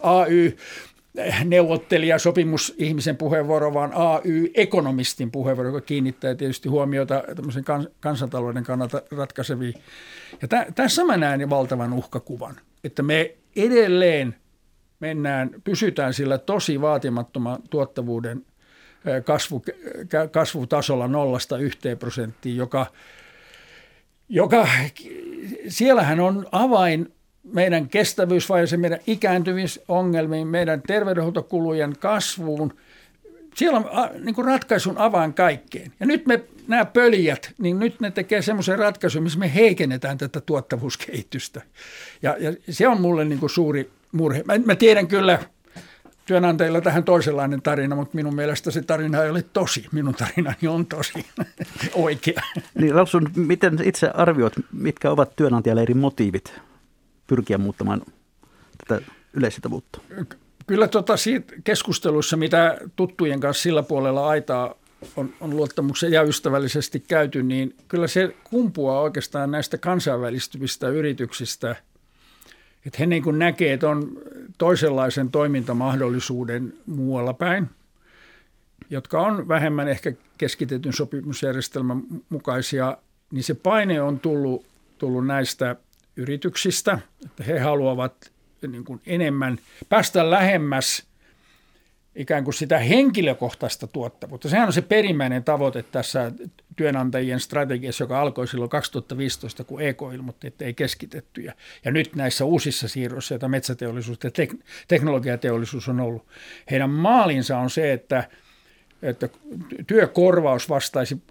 [0.01, 0.57] AY
[1.45, 7.65] neuvottelija, sopimusihmisen puheenvuoro, vaan AY-ekonomistin puheenvuoro, joka kiinnittää tietysti huomiota tämmöisen
[8.01, 9.75] kansantalouden kannalta ratkaiseviin.
[10.43, 14.37] Ja tä, tässä mä näen valtavan uhkakuvan, että me edelleen
[15.01, 18.47] mennään, pysytään sillä tosi vaatimattoman tuottavuuden
[19.25, 19.63] kasvu,
[20.31, 22.87] kasvutasolla nollasta yhteen prosenttiin, joka,
[24.29, 24.69] joka
[25.69, 27.14] siellähän on avain
[27.53, 32.75] meidän kestävyysvaiheeseen, meidän ikääntymisongelmiin, meidän terveydenhuoltokulujen kasvuun.
[33.55, 33.85] Siellä on
[34.25, 35.93] niin kuin ratkaisun avain kaikkeen.
[36.01, 40.41] Ja nyt me, nämä pöljät, niin nyt ne tekee semmoisen ratkaisun, missä me heikennetään tätä
[40.41, 41.63] tuottavuuskehitystä.
[42.23, 44.43] Ja, ja se on mulle niin kuin suuri murhe.
[44.47, 45.39] Mä, mä tiedän kyllä,
[46.27, 49.87] työnantajilla tähän toisenlainen tarina, mutta minun mielestä se tarina ei ole tosi.
[49.93, 51.27] Minun tarinani on tosi
[51.95, 52.43] oikea.
[52.79, 56.61] Niin Lausun, miten itse arvioit, mitkä ovat työnantajalle eri motiivit
[57.27, 58.03] pyrkiä muuttamaan
[58.89, 60.01] tätä yleissitovuutta?
[60.67, 64.75] Kyllä tota siitä keskusteluissa, mitä tuttujen kanssa sillä puolella aitaa
[65.17, 71.77] on, on luottamuksen ja ystävällisesti käyty, niin kyllä se kumpuaa oikeastaan näistä kansainvälistyvistä yrityksistä,
[72.87, 74.19] että he niin kuin näkee, että on
[74.59, 77.71] toisenlaisen toimintamahdollisuuden muualla päin,
[78.91, 82.99] jotka on vähemmän ehkä keskitetyn sopimusjärjestelmän mukaisia,
[83.31, 84.67] niin se paine on tullut,
[84.99, 85.77] tullut näistä
[86.17, 88.33] yrityksistä, että he haluavat
[88.69, 91.07] niin kuin enemmän päästä lähemmäs
[92.15, 94.49] ikään kuin sitä henkilökohtaista tuottavuutta.
[94.49, 96.33] Sehän on se perimmäinen tavoite tässä
[96.77, 101.55] työnantajien strategiassa, joka alkoi silloin 2015, kun EK ilmoitti, että ei keskitettyjä.
[101.85, 106.27] Ja nyt näissä uusissa siirroissa, joita metsäteollisuus ja tek- teknologiateollisuus on ollut,
[106.71, 108.29] heidän maalinsa on se, että,
[109.03, 109.29] että
[109.87, 111.23] työkorvaus vastaisi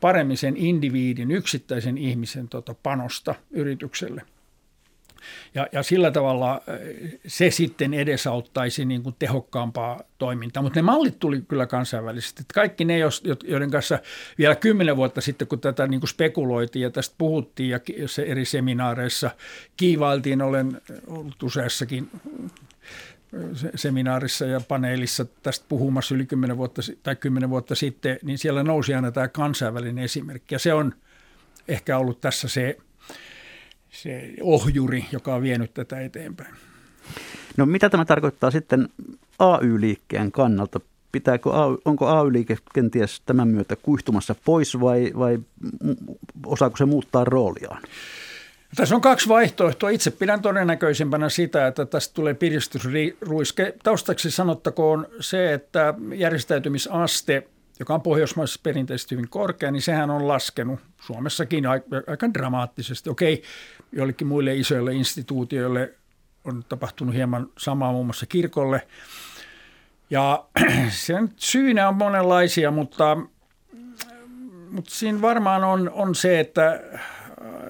[0.00, 4.22] paremmin sen indiviidin, yksittäisen ihmisen tota, panosta yritykselle–
[5.54, 6.78] ja, ja sillä tavalla äh,
[7.26, 10.62] se sitten edesauttaisi niin kuin tehokkaampaa toimintaa.
[10.62, 12.42] Mutta ne mallit tuli kyllä kansainvälisesti.
[12.42, 12.98] Että kaikki ne,
[13.44, 13.98] joiden kanssa
[14.38, 17.80] vielä kymmenen vuotta sitten, kun tätä niin kuin spekuloitiin ja tästä puhuttiin ja
[18.26, 19.30] eri seminaareissa
[19.76, 22.10] kiivailtiin, olen ollut useassakin
[23.74, 28.94] seminaarissa ja paneelissa tästä puhumassa yli 10 vuotta, tai 10 vuotta sitten, niin siellä nousi
[28.94, 30.54] aina tämä kansainvälinen esimerkki.
[30.54, 30.94] Ja se on
[31.68, 32.76] ehkä ollut tässä se
[33.90, 36.54] se ohjuri, joka on vienyt tätä eteenpäin.
[37.56, 38.88] No mitä tämä tarkoittaa sitten
[39.38, 40.80] AY-liikkeen kannalta?
[41.12, 41.50] Pitääkö,
[41.84, 45.38] onko AY-liike kenties tämän myötä kuihtumassa pois vai, vai
[46.46, 47.82] osaako se muuttaa rooliaan?
[48.76, 49.90] Tässä on kaksi vaihtoehtoa.
[49.90, 53.74] Itse pidän todennäköisempänä sitä, että tästä tulee piristysruiske.
[53.82, 57.42] Taustaksi sanottakoon se, että järjestäytymisaste–
[57.78, 61.66] joka on Pohjoismaissa perinteisesti hyvin korkea, niin sehän on laskenut Suomessakin
[62.06, 63.10] aika dramaattisesti.
[63.10, 63.42] Okei,
[63.92, 65.94] joillekin muille isoille instituutioille
[66.44, 68.86] on tapahtunut hieman samaa muun muassa kirkolle.
[70.10, 70.44] Ja
[70.88, 73.16] sen syynä on monenlaisia, mutta,
[74.70, 76.82] mutta siinä varmaan on, on se, että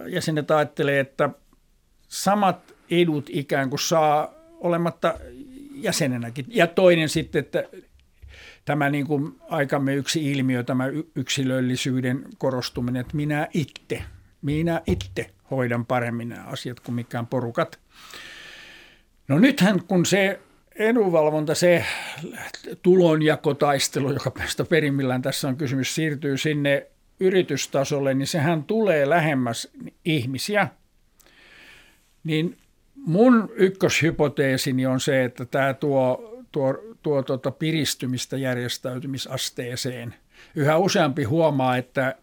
[0.07, 1.31] jäsenet ajattelee, että
[2.09, 5.15] samat edut ikään kuin saa olematta
[5.75, 6.47] jäsenenäkin.
[6.49, 7.65] Ja toinen sitten, että
[8.65, 14.03] tämä niin kuin aikamme yksi ilmiö, tämä yksilöllisyyden korostuminen, että minä itse,
[14.43, 17.79] minä itse hoidan paremmin nämä asiat kuin mikään porukat.
[19.29, 20.41] No nythän kun se
[20.77, 21.85] edunvalvonta, se
[22.83, 24.33] tulonjakotaistelu, joka
[24.69, 26.87] perimmillään tässä on kysymys, siirtyy sinne
[27.21, 29.69] yritystasolle, niin sehän tulee lähemmäs
[30.05, 30.69] ihmisiä.
[32.25, 32.57] Niin
[32.97, 40.15] mun ykköshypoteesini on se, että tämä tuo, tuo tuo tuota piristymistä järjestäytymisasteeseen.
[40.55, 42.15] Yhä useampi huomaa, että,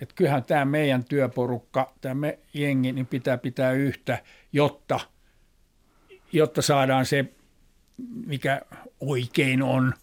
[0.00, 4.18] että kyllähän tämä meidän työporukka, tämä me jengi, niin pitää pitää yhtä,
[4.52, 5.00] jotta,
[6.32, 7.24] jotta saadaan se,
[8.26, 8.62] mikä
[9.00, 9.94] oikein on.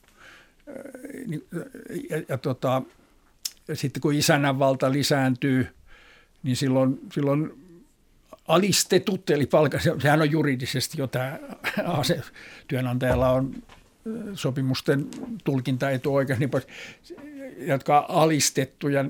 [2.09, 2.81] Ja, ja tota,
[3.73, 5.67] sitten kun isännän valta lisääntyy,
[6.43, 7.51] niin silloin, silloin
[8.47, 11.39] alistetut, eli palkan, sehän on juridisesti jo tämä
[11.85, 12.21] ase,
[12.67, 13.55] työnantajalla on
[14.33, 15.07] sopimusten
[15.43, 16.67] tulkintaetuoikeus, niin pois,
[17.57, 19.05] jotka alistettuja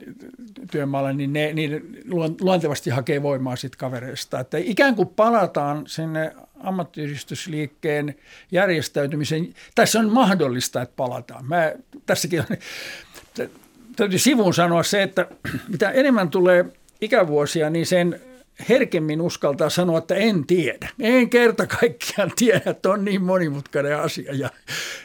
[0.71, 1.99] työmaalla, niin ne, niin
[2.41, 4.39] luontevasti hakee voimaa sitten kavereista.
[4.39, 8.15] Että ikään kuin palataan sinne ammattiyhdistysliikkeen
[8.51, 9.53] järjestäytymisen.
[9.75, 11.45] Tässä on mahdollista, että palataan.
[11.45, 11.73] Mä,
[12.05, 12.47] tässäkin on,
[13.95, 15.27] täytyy sivuun sanoa se, että
[15.71, 16.65] mitä enemmän tulee
[17.01, 18.21] ikävuosia, niin sen
[18.69, 20.89] herkemmin uskaltaa sanoa, että en tiedä.
[20.99, 24.33] En kerta kaikkiaan tiedä, että on niin monimutkainen asia.
[24.35, 24.49] Ja,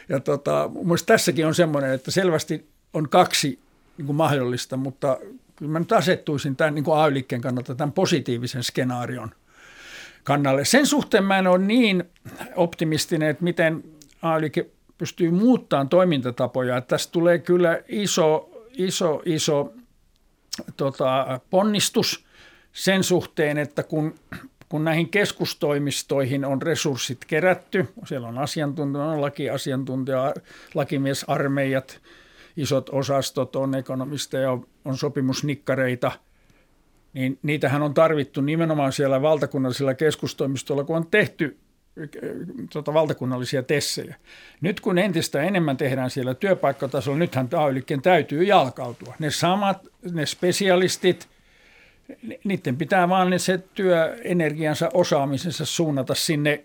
[0.09, 0.69] ja tota,
[1.05, 3.59] tässäkin on semmoinen, että selvästi on kaksi
[3.97, 5.17] niin kuin mahdollista, mutta
[5.55, 6.97] kyllä mä nyt asettuisin tämän niin kuin
[7.41, 9.31] kannalta tämän positiivisen skenaarion
[10.23, 10.65] kannalle.
[10.65, 12.03] Sen suhteen mä en ole niin
[12.55, 13.83] optimistinen, että miten
[14.21, 14.41] ay
[14.97, 16.77] pystyy muuttamaan toimintatapoja.
[16.77, 18.49] Että tästä tulee kyllä iso,
[18.79, 19.73] iso, iso
[20.77, 22.19] tota, ponnistus–
[22.73, 24.15] sen suhteen, että kun,
[24.69, 30.33] kun näihin keskustoimistoihin on resurssit kerätty, siellä on asiantuntija, on lakiasiantuntija,
[30.73, 32.01] lakimiesarmeijat,
[32.57, 36.11] isot osastot, on ekonomisteja, on sopimusnikkareita,
[37.13, 41.57] niin niitähän on tarvittu nimenomaan siellä valtakunnallisilla keskustoimistoilla, kun on tehty
[42.73, 44.15] tota, valtakunnallisia tessejä.
[44.61, 49.15] Nyt kun entistä enemmän tehdään siellä työpaikkatasolla, nythän ay täytyy jalkautua.
[49.19, 51.27] Ne samat, ne spesialistit–
[52.43, 56.63] niiden pitää vaan se työenergiansa osaamisensa suunnata sinne,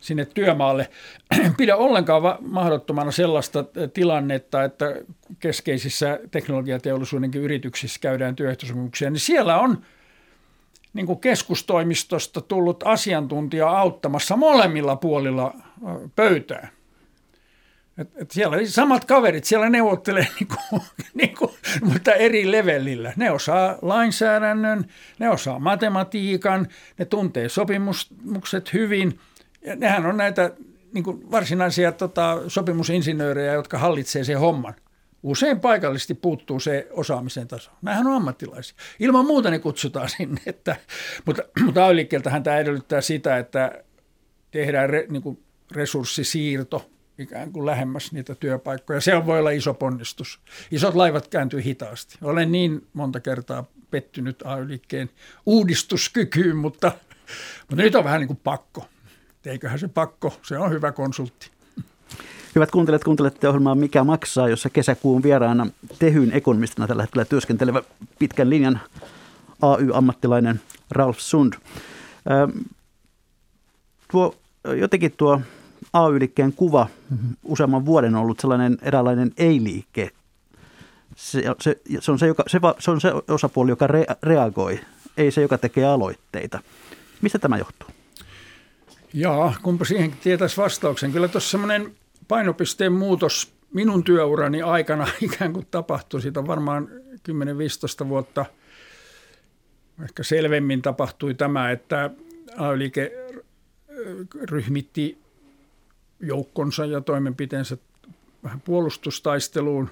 [0.00, 0.90] sinne työmaalle.
[1.56, 3.64] Pidä ollenkaan mahdottomana sellaista
[3.94, 4.96] tilannetta, että
[5.40, 9.82] keskeisissä teknologiateollisuudenkin yrityksissä käydään työehtosopimuksia, niin siellä on
[10.94, 15.54] niin kuin keskustoimistosta tullut asiantuntija auttamassa molemmilla puolilla
[16.16, 16.68] pöytää.
[17.98, 20.56] Et, et siellä samat kaverit siellä neuvottelee, niinku,
[21.20, 23.12] niinku, mutta eri levelillä.
[23.16, 24.84] Ne osaa lainsäädännön,
[25.18, 29.18] ne osaa matematiikan, ne tuntee sopimukset hyvin.
[29.62, 30.50] Ja nehän on näitä
[30.92, 34.74] niinku, varsinaisia tota, sopimusinsinöörejä, jotka hallitsee sen homman.
[35.24, 37.70] Usein paikallisesti puuttuu se osaamisen taso.
[37.82, 38.76] Nämähän on ammattilaisia.
[39.00, 40.40] Ilman muuta ne kutsutaan sinne.
[40.46, 40.76] Että,
[41.26, 41.94] mutta mutta ay
[42.42, 43.84] tämä edellyttää sitä, että
[44.50, 49.00] tehdään re, niin kuin resurssisiirto– ikään kuin lähemmäs niitä työpaikkoja.
[49.00, 50.40] Se voi olla iso ponnistus.
[50.70, 52.18] Isot laivat kääntyy hitaasti.
[52.22, 55.10] Olen niin monta kertaa pettynyt AY-liikkeen
[55.46, 56.92] uudistuskykyyn, mutta,
[57.70, 58.88] mutta nyt on vähän niin kuin pakko.
[59.46, 61.50] Eiköhän se pakko, se on hyvä konsultti.
[62.54, 65.66] Hyvät kuuntelijat, kuuntelette ohjelmaa Mikä maksaa, jossa kesäkuun vieraana
[65.98, 67.82] Tehyn ekonomistina tällä hetkellä työskentelevä
[68.18, 68.80] pitkän linjan
[69.62, 71.52] AY-ammattilainen Ralf Sund.
[74.10, 74.34] Tuo,
[74.76, 75.40] jotenkin tuo
[75.92, 76.86] AY-liikkeen kuva
[77.44, 80.10] useamman vuoden on ollut sellainen eräänlainen ei-liike.
[81.16, 84.80] Se, se, se, on se, joka, se, se on se osapuoli, joka re, reagoi,
[85.16, 86.60] ei se, joka tekee aloitteita.
[87.22, 87.88] Mistä tämä johtuu?
[89.12, 91.12] Jaa, kumpa siihen tietäisi vastauksen.
[91.12, 91.94] Kyllä tuossa semmoinen
[92.28, 96.22] painopisteen muutos minun työurani aikana ikään kuin tapahtui.
[96.22, 96.88] Siitä on varmaan
[98.04, 98.46] 10-15 vuotta
[100.02, 102.10] ehkä selvemmin tapahtui tämä, että
[102.56, 103.12] AY-liike
[104.42, 105.18] ryhmitti
[106.20, 107.76] joukkonsa ja toimenpiteensä
[108.44, 109.90] vähän puolustustaisteluun,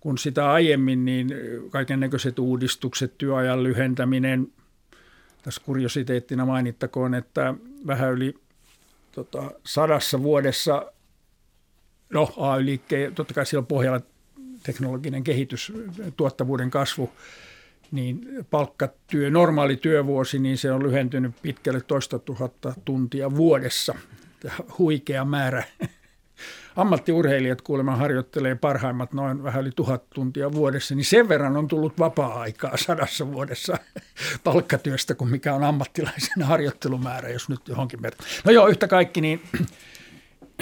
[0.00, 1.28] kun sitä aiemmin, niin
[1.70, 4.52] kaiken näköiset uudistukset, työajan lyhentäminen,
[5.42, 7.54] tässä kuriositeettina mainittakoon, että
[7.86, 8.34] vähän yli
[9.12, 10.92] tota, sadassa vuodessa,
[12.10, 14.00] no AY-liikkeen, totta kai siellä on pohjalla
[14.62, 15.72] teknologinen kehitys,
[16.16, 17.10] tuottavuuden kasvu,
[17.92, 23.94] niin palkkatyö, normaali työvuosi, niin se on lyhentynyt pitkälle toista tuhatta tuntia vuodessa.
[24.78, 25.64] Huikea määrä.
[26.76, 31.98] Ammattiurheilijat kuulemma harjoittelee parhaimmat noin vähän yli tuhat tuntia vuodessa, niin sen verran on tullut
[31.98, 33.78] vapaa-aikaa sadassa vuodessa
[34.44, 38.20] palkkatyöstä kuin mikä on ammattilaisen harjoittelumäärä, jos nyt johonkin verran.
[38.44, 39.42] No joo, yhtä kaikki, niin,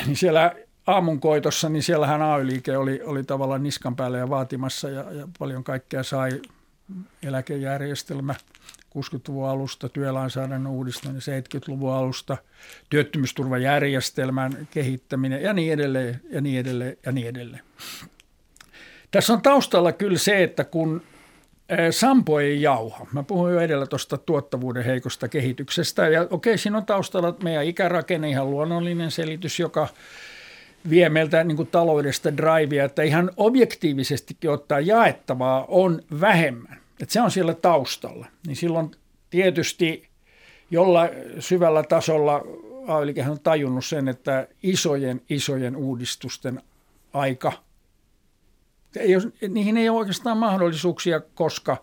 [0.06, 0.54] niin siellä
[0.88, 6.02] aamunkoitossa, niin siellähän AY-liike oli, oli tavallaan niskan päällä ja vaatimassa ja, ja paljon kaikkea
[6.02, 6.40] sai
[7.22, 8.34] eläkejärjestelmä
[8.98, 12.36] 60-luvun alusta, työlainsäädännön uudistaminen 70-luvun alusta,
[12.90, 17.62] työttömyysturvajärjestelmän kehittäminen ja niin edelleen ja niin edelleen ja niin edelleen.
[19.10, 21.02] Tässä on taustalla kyllä se, että kun
[21.90, 23.06] Sampo ei jauha.
[23.12, 26.08] Mä puhuin jo edellä tuosta tuottavuuden heikosta kehityksestä.
[26.08, 29.88] Ja okei, siinä on taustalla meidän ikärakenne, ihan luonnollinen selitys, joka
[30.90, 36.78] vie meiltä niin kuin taloudesta drivea, että ihan objektiivisestikin ottaa jaettavaa on vähemmän.
[37.00, 38.26] Että se on siellä taustalla.
[38.46, 38.90] Niin silloin
[39.30, 40.08] tietysti
[40.70, 42.42] jolla syvällä tasolla
[42.86, 46.62] ay on tajunnut sen, että isojen, isojen uudistusten
[47.12, 47.52] aika,
[48.96, 51.76] ei ole, niihin ei ole oikeastaan mahdollisuuksia, koska,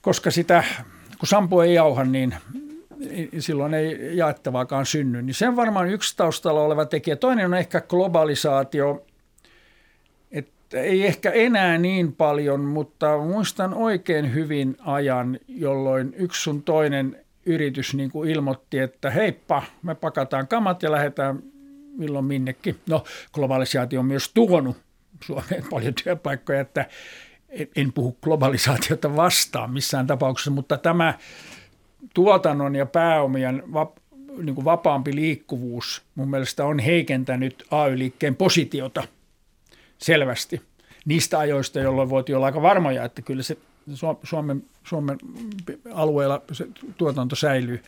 [0.00, 0.64] koska sitä,
[1.18, 2.34] kun Sampo ei jauha, niin
[3.38, 5.22] silloin ei jaettavaakaan synny.
[5.22, 7.16] Niin se on varmaan yksi taustalla oleva tekijä.
[7.16, 9.06] Toinen on ehkä globalisaatio,
[10.30, 17.16] että ei ehkä enää niin paljon, mutta muistan oikein hyvin ajan, jolloin yksi sun toinen
[17.46, 21.42] yritys niin kuin ilmoitti, että heippa, me pakataan kamat ja lähdetään
[21.96, 22.76] milloin minnekin.
[22.88, 24.76] No, globalisaatio on myös tuonut
[25.24, 26.86] Suomeen paljon työpaikkoja, että
[27.76, 31.14] en puhu globalisaatiota vastaan missään tapauksessa, mutta tämä
[32.14, 33.96] tuotannon ja pääomien vap,
[34.42, 39.02] niin kuin vapaampi liikkuvuus mun mielestä on heikentänyt AY-liikkeen positiota
[39.98, 40.62] selvästi
[41.04, 43.56] niistä ajoista, jolloin voitiin olla aika varmoja, että kyllä se
[44.22, 45.18] Suomen, Suomen
[45.92, 46.66] alueella se
[46.96, 47.82] tuotanto säilyy.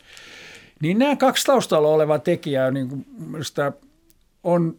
[0.81, 3.05] Niin nämä kaksi taustalla olevaa tekijää niin kuin
[4.43, 4.77] on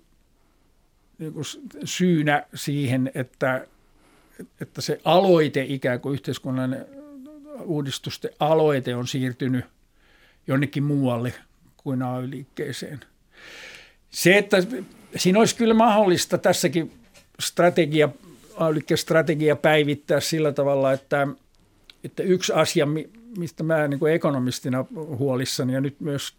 [1.18, 1.44] niin kuin
[1.84, 3.66] syynä siihen, että,
[4.60, 6.86] että se aloite ikään kuin yhteiskunnallinen
[7.62, 9.64] uudistusten aloite on siirtynyt
[10.46, 11.34] jonnekin muualle
[11.76, 13.00] kuin AY-liikkeeseen.
[14.10, 14.56] Se, että
[15.16, 16.92] siinä olisi kyllä mahdollista tässäkin
[17.40, 18.08] strategia,
[18.94, 21.28] strategia päivittää sillä tavalla, että,
[22.04, 22.86] että yksi asia,
[23.38, 26.36] mistä mä niin kuin ekonomistina huolissani ja nyt myös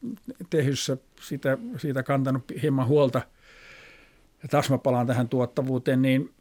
[0.50, 3.21] tehyssä sitä, siitä kantanut hieman huolta,
[4.43, 6.34] ja taas mä palaan tähän tuottavuuteen, niin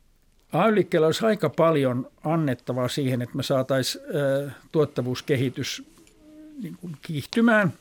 [0.52, 0.72] ay
[1.06, 4.04] olisi aika paljon annettavaa siihen, että me saataisiin
[4.72, 5.90] tuottavuuskehitys
[6.62, 7.72] niin kuin kiihtymään.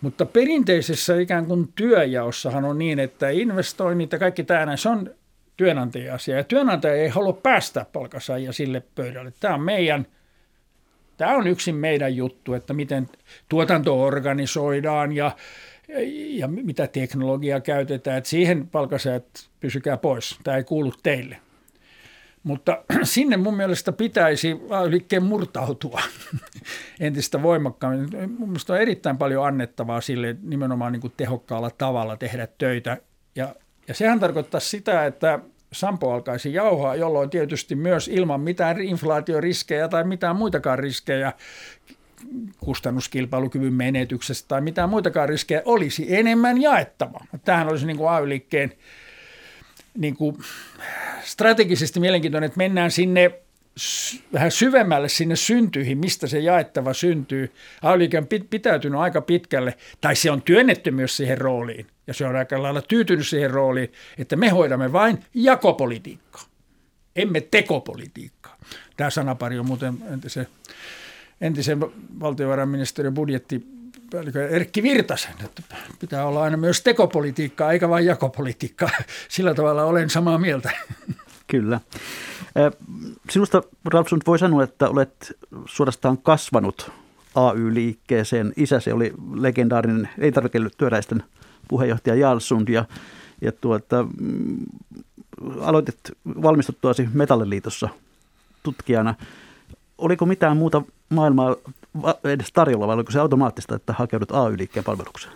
[0.00, 5.10] Mutta perinteisessä ikään kuin työjaossahan on niin, että investoinnit ja kaikki tämä se on
[5.56, 6.36] työnantajan asia.
[6.36, 9.32] Ja työnantaja ei halua päästä palkansaajia sille pöydälle.
[9.40, 10.06] Tämä on meidän,
[11.16, 13.08] tämä on yksin meidän juttu, että miten
[13.48, 15.36] tuotanto organisoidaan ja,
[16.28, 18.18] ja mitä teknologiaa käytetään.
[18.18, 20.38] Että siihen palkansaajat pysykää pois.
[20.44, 21.36] Tämä ei kuulu teille.
[22.42, 24.56] Mutta sinne mun mielestä pitäisi
[24.88, 26.00] liikkeen murtautua
[27.00, 28.08] entistä voimakkaammin.
[28.38, 32.96] Mielestä on erittäin paljon annettavaa sille nimenomaan niin kuin tehokkaalla tavalla tehdä töitä.
[33.36, 33.54] Ja,
[33.88, 35.40] ja sehän tarkoittaa sitä, että
[35.72, 41.32] Sampo alkaisi jauhaa, jolloin tietysti myös ilman mitään inflaatioriskejä tai mitään muitakaan riskejä
[42.60, 47.20] kustannuskilpailukyvyn menetyksestä tai mitään muitakaan riskejä, olisi enemmän jaettava.
[47.44, 48.72] Tämähän olisi niin kuin AY-liikkeen
[49.98, 50.36] niin kuin
[51.22, 53.40] strategisesti mielenkiintoinen, että mennään sinne
[54.32, 57.52] vähän syvemmälle sinne syntyihin, mistä se jaettava syntyy.
[57.82, 62.36] ay on pitäytynyt aika pitkälle, tai se on työnnetty myös siihen rooliin, ja se on
[62.36, 66.44] aika lailla tyytynyt siihen rooliin, että me hoidamme vain jakopolitiikkaa,
[67.16, 68.58] emme tekopolitiikkaa.
[68.96, 70.46] Tämä sanapari on muuten entisen,
[71.40, 71.80] entisen
[72.20, 73.79] valtiovarainministeriön budjetti
[74.50, 75.62] Erkki Virtasen, että
[76.00, 78.90] pitää olla aina myös tekopolitiikkaa eikä vain jakopolitiikkaa.
[79.28, 80.70] Sillä tavalla olen samaa mieltä.
[81.46, 81.80] Kyllä.
[83.30, 86.90] Sinusta, Ralfsund, voi sanoa, että olet suorastaan kasvanut
[87.34, 88.52] AY-liikkeeseen.
[88.56, 91.22] Isäsi oli legendaarinen ei-tarviketyöläisten
[91.68, 92.84] puheenjohtaja Jarlsund ja,
[93.40, 94.56] ja tuota, mm,
[95.60, 95.98] aloitit
[96.42, 97.88] valmistuttuasi Metalliliitossa
[98.62, 99.14] tutkijana.
[99.98, 101.56] Oliko mitään muuta maailmaa
[102.24, 105.34] edes tarjolla vai oliko se automaattista, että hakeudut AY-liikkeen palvelukseen?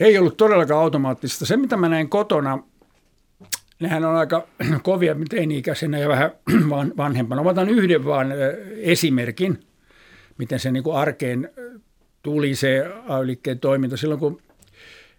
[0.00, 1.46] Ei ollut todellakaan automaattista.
[1.46, 2.58] Se, mitä mä näin kotona,
[3.80, 4.48] nehän on aika
[4.82, 6.30] kovia teini-ikäisenä ja vähän
[6.96, 7.42] vanhempana.
[7.42, 8.32] Mä otan yhden vaan
[8.76, 9.60] esimerkin,
[10.38, 11.50] miten se niin kuin arkeen
[12.22, 13.96] tuli se AY-liikkeen toiminta.
[13.96, 14.40] Silloin kun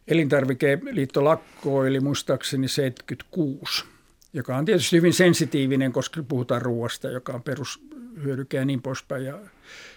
[0.08, 3.86] Elintarvikeliitto lakkoili muistaakseni 76,
[4.34, 9.26] joka on tietysti hyvin sensitiivinen, koska puhutaan ruoasta, joka on perushyödyke ja niin poispäin.
[9.26, 9.40] Ja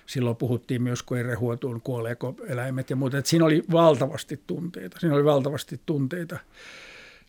[0.08, 3.18] silloin puhuttiin myös, kun ei rehuotuun kuoleeko eläimet ja muuta.
[3.18, 5.00] Että siinä oli valtavasti tunteita.
[5.00, 6.38] Siinä oli valtavasti tunteita.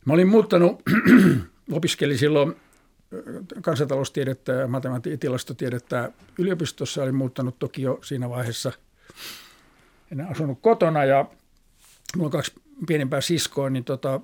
[0.05, 0.81] Mä olin muuttanut,
[1.71, 2.55] opiskelin silloin
[3.61, 7.03] kansantaloustiedettä ja matematiikka- yliopistossa.
[7.03, 8.71] Olin muuttanut toki jo siinä vaiheessa,
[10.11, 11.25] en asunut kotona ja
[12.15, 12.53] mulla on kaksi
[12.87, 14.21] pienempää siskoa, niin tota,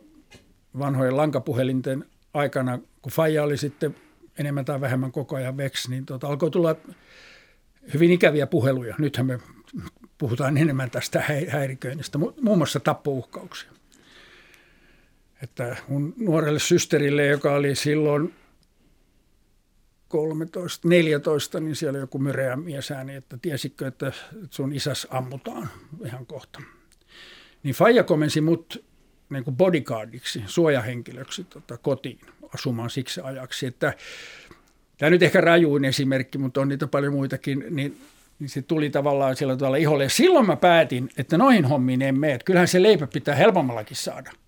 [0.80, 3.96] vanhojen lankapuhelinten aikana, kun Faija oli sitten
[4.38, 6.76] enemmän tai vähemmän koko ajan veksi, niin tota, alkoi tulla
[7.94, 8.96] hyvin ikäviä puheluja.
[8.98, 9.40] Nythän me
[10.18, 13.76] puhutaan enemmän tästä häiriköinnistä, muun muassa tappouhkauksia
[15.42, 18.34] että mun nuorelle systerille, joka oli silloin
[20.08, 24.12] 13, 14, niin siellä joku myreä miesääni, että tiesitkö, että
[24.50, 25.70] sun isäs ammutaan
[26.06, 26.62] ihan kohta.
[27.64, 28.86] Niin Faija komensi mut
[29.30, 32.20] niin kuin bodyguardiksi, suojahenkilöksi tota, kotiin
[32.54, 33.66] asumaan siksi ajaksi.
[33.66, 33.94] Että,
[34.98, 37.98] tämä nyt ehkä rajuin esimerkki, mutta on niitä paljon muitakin, niin,
[38.40, 40.04] niin se tuli tavallaan sillä tavalla iholle.
[40.04, 42.40] Ja silloin mä päätin, että noihin hommiin en mene.
[42.46, 44.32] Kyllähän se leipä pitää helpommallakin saada–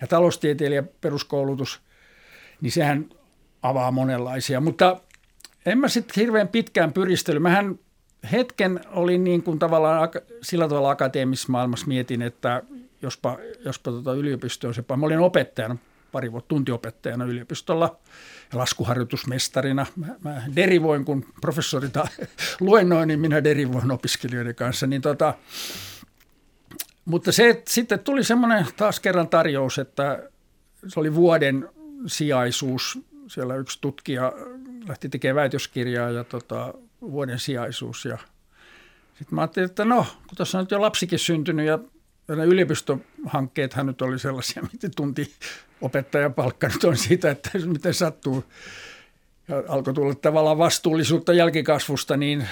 [0.00, 1.80] ja taloustieteilijä peruskoulutus,
[2.60, 3.08] niin sehän
[3.62, 4.60] avaa monenlaisia.
[4.60, 5.00] Mutta
[5.66, 7.38] en mä sitten hirveän pitkään pyristely.
[7.38, 7.78] Mähän
[8.32, 10.08] hetken olin niin kuin tavallaan
[10.42, 12.62] sillä tavalla akateemisessa maailmassa mietin, että
[13.02, 14.84] jospa, jospa tota yliopisto on se.
[14.96, 15.76] Mä olin opettajana,
[16.12, 17.98] pari vuotta tuntiopettajana yliopistolla
[18.52, 19.86] ja laskuharjoitusmestarina.
[19.96, 21.88] Mä, mä derivoin, kun professori
[22.60, 24.86] luennoin, niin minä derivoin opiskelijoiden kanssa.
[24.86, 25.34] Niin tota,
[27.04, 30.28] mutta se, sitten tuli semmoinen taas kerran tarjous, että
[30.88, 31.68] se oli vuoden
[32.06, 32.98] sijaisuus.
[33.26, 34.32] Siellä yksi tutkija
[34.88, 38.04] lähti tekemään väitöskirjaa ja tota, vuoden sijaisuus.
[38.04, 38.18] Ja
[39.08, 41.78] sitten mä ajattelin, että no, kun tuossa on nyt jo lapsikin syntynyt ja
[42.36, 45.34] ne yliopistohankkeethan nyt oli sellaisia, miten tunti
[45.80, 48.44] opettajan palkka nyt on siitä, että miten sattuu.
[49.48, 52.48] Ja alkoi tulla tavallaan vastuullisuutta jälkikasvusta, niin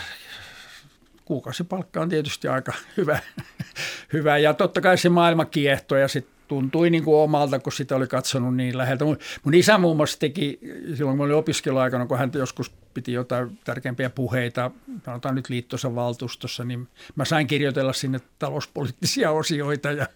[1.24, 3.18] kuukausipalkka on tietysti aika hyvä,
[4.12, 4.38] hyvä.
[4.38, 8.06] Ja totta kai se maailma kiehtoi ja sitten tuntui niin kuin omalta, kun sitä oli
[8.06, 9.04] katsonut niin läheltä.
[9.04, 10.60] Mun, mun isä muun muassa teki,
[10.94, 14.70] silloin kun oli opiskeluaikana, kun hän joskus piti jotain tärkeimpiä puheita,
[15.04, 20.06] sanotaan nyt liittossa valtuustossa, niin mä sain kirjoitella sinne talouspoliittisia osioita ja,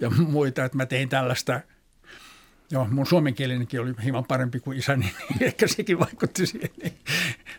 [0.00, 1.60] ja muita, että mä tein tällaista–
[2.70, 6.70] Joo, mun suomenkielinenkin oli hieman parempi kuin isäni, niin ehkä sekin vaikutti siihen.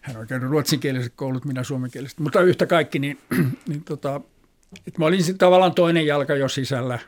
[0.01, 2.19] Hän on käynyt ruotsinkieliset koulut, minä suomenkieliset.
[2.19, 3.17] Mutta yhtä kaikki, niin,
[3.67, 4.21] niin tota,
[4.87, 6.99] että mä olin tavallaan toinen jalka jo sisällä.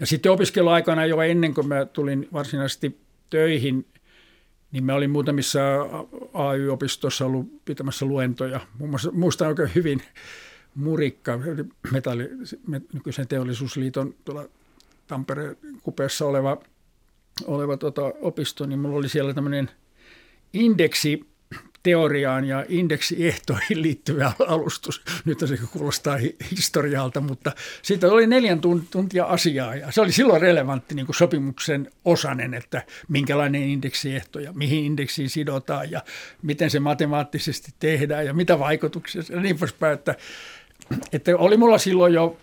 [0.00, 3.86] Ja sitten opiskeluaikana jo ennen kuin mä tulin varsinaisesti töihin,
[4.72, 5.60] niin mä olin muutamissa
[6.34, 8.60] AY-opistossa ollut pitämässä luentoja.
[9.12, 10.02] Muistan oikein hyvin
[10.74, 11.40] Murikka,
[11.92, 12.28] metalli,
[12.92, 14.48] nykyisen teollisuusliiton tuolla
[15.06, 16.58] Tampereen kupeessa oleva–
[17.46, 19.70] oleva tota, opisto, niin mulla oli siellä tämmöinen
[20.52, 21.29] indeksi
[21.82, 25.02] teoriaan ja indeksiehtoihin liittyvä alustus.
[25.24, 26.18] Nyt se kuulostaa
[26.50, 27.52] historialta, mutta
[27.82, 28.60] siitä oli neljän
[28.90, 34.52] tuntia asiaa ja se oli silloin relevantti niin kuin sopimuksen osanen, että minkälainen indeksiehto ja
[34.52, 36.02] mihin indeksiin sidotaan ja
[36.42, 39.94] miten se matemaattisesti tehdään ja mitä vaikutuksia ja niin poispäin.
[39.94, 40.14] Että,
[41.12, 42.36] että oli mulla silloin jo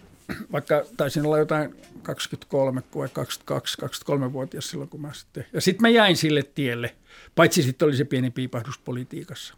[0.51, 5.45] vaikka taisin olla jotain 23 vai 22, 23-vuotias silloin, kun mä sitten.
[5.53, 6.95] Ja sitten mä jäin sille tielle,
[7.36, 9.53] paitsi sitten oli se pieni piipahdus politiikassa.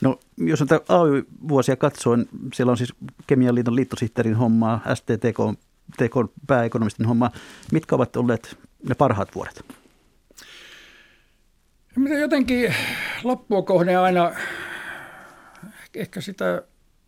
[0.00, 2.94] No, jos näitä AY-vuosia katsoo, niin siellä on siis
[3.26, 5.60] Kemian liiton liittosihteerin hommaa, STTK
[5.96, 7.30] TK pääekonomistin hommaa.
[7.72, 8.58] Mitkä ovat olleet
[8.88, 9.64] ne parhaat vuodet?
[11.96, 12.74] Mitä jotenkin
[13.24, 14.32] loppua kohden aina
[15.94, 16.62] ehkä sitä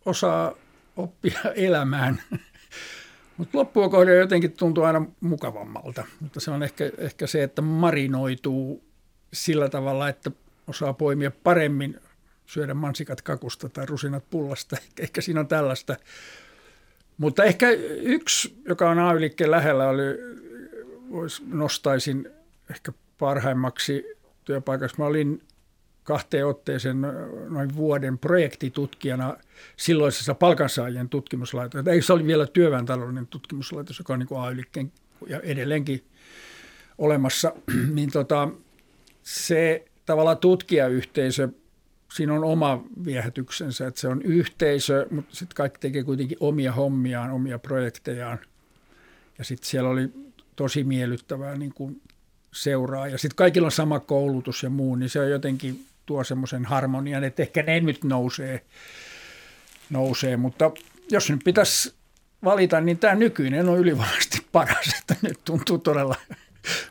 [0.05, 0.53] osaa
[0.95, 2.21] oppia elämään.
[3.37, 6.05] Mutta loppua kohden jotenkin tuntuu aina mukavammalta.
[6.19, 8.83] Mutta se on ehkä, ehkä se, että marinoituu
[9.33, 10.31] sillä tavalla, että
[10.67, 11.99] osaa poimia paremmin
[12.45, 14.77] syödä mansikat kakusta tai rusinat pullasta.
[14.99, 15.95] Ehkä siinä on tällaista.
[17.17, 17.69] Mutta ehkä
[18.01, 20.03] yksi, joka on AY-liikkeen lähellä, oli,
[21.11, 22.29] vois, nostaisin
[22.69, 24.05] ehkä parhaimmaksi
[24.43, 24.95] työpaikaksi.
[24.99, 25.41] Mä olin
[26.03, 27.01] kahteen otteeseen
[27.49, 29.37] noin vuoden projektitutkijana
[29.77, 31.91] silloisessa palkansaajien tutkimuslaitoksessa.
[31.91, 34.91] Ei se oli vielä työväentalouden tutkimuslaitos, joka on niin AY-liikkeen
[35.27, 36.03] ja edelleenkin
[36.97, 37.53] olemassa.
[37.95, 38.49] niin tota,
[39.23, 41.49] se tavallaan tutkijayhteisö,
[42.13, 47.31] siinä on oma viehätyksensä, että se on yhteisö, mutta sitten kaikki tekee kuitenkin omia hommiaan,
[47.31, 48.39] omia projektejaan.
[49.37, 50.09] Ja sitten siellä oli
[50.55, 52.01] tosi miellyttävää niin kuin
[52.51, 53.07] seuraa.
[53.07, 57.23] Ja sitten kaikilla on sama koulutus ja muu, niin se on jotenkin tuo semmoisen harmonian,
[57.23, 58.65] että ehkä ne nyt nousee,
[59.89, 60.37] nousee.
[60.37, 60.71] Mutta
[61.11, 61.93] jos nyt pitäisi
[62.43, 66.15] valita, niin tämä nykyinen on ylivoimaisesti paras, että nyt tuntuu todella,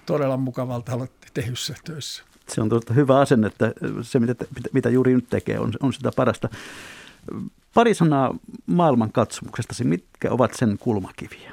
[0.06, 2.22] todella mukavalta olla tehyssä töissä.
[2.48, 6.10] Se on tuota hyvä asenne, että se mitä, mitä juuri nyt tekee on, on sitä
[6.16, 6.48] parasta.
[7.74, 8.34] Pari sanaa
[8.66, 9.84] maailman katsomuksestasi.
[9.84, 11.52] Mitkä ovat sen kulmakiviä?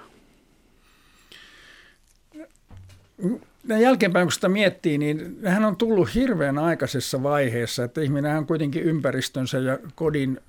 [3.67, 8.47] Näin jälkeenpäin, kun sitä miettii, niin hän on tullut hirveän aikaisessa vaiheessa, että ihminen on
[8.47, 10.39] kuitenkin ympäristönsä ja kodin,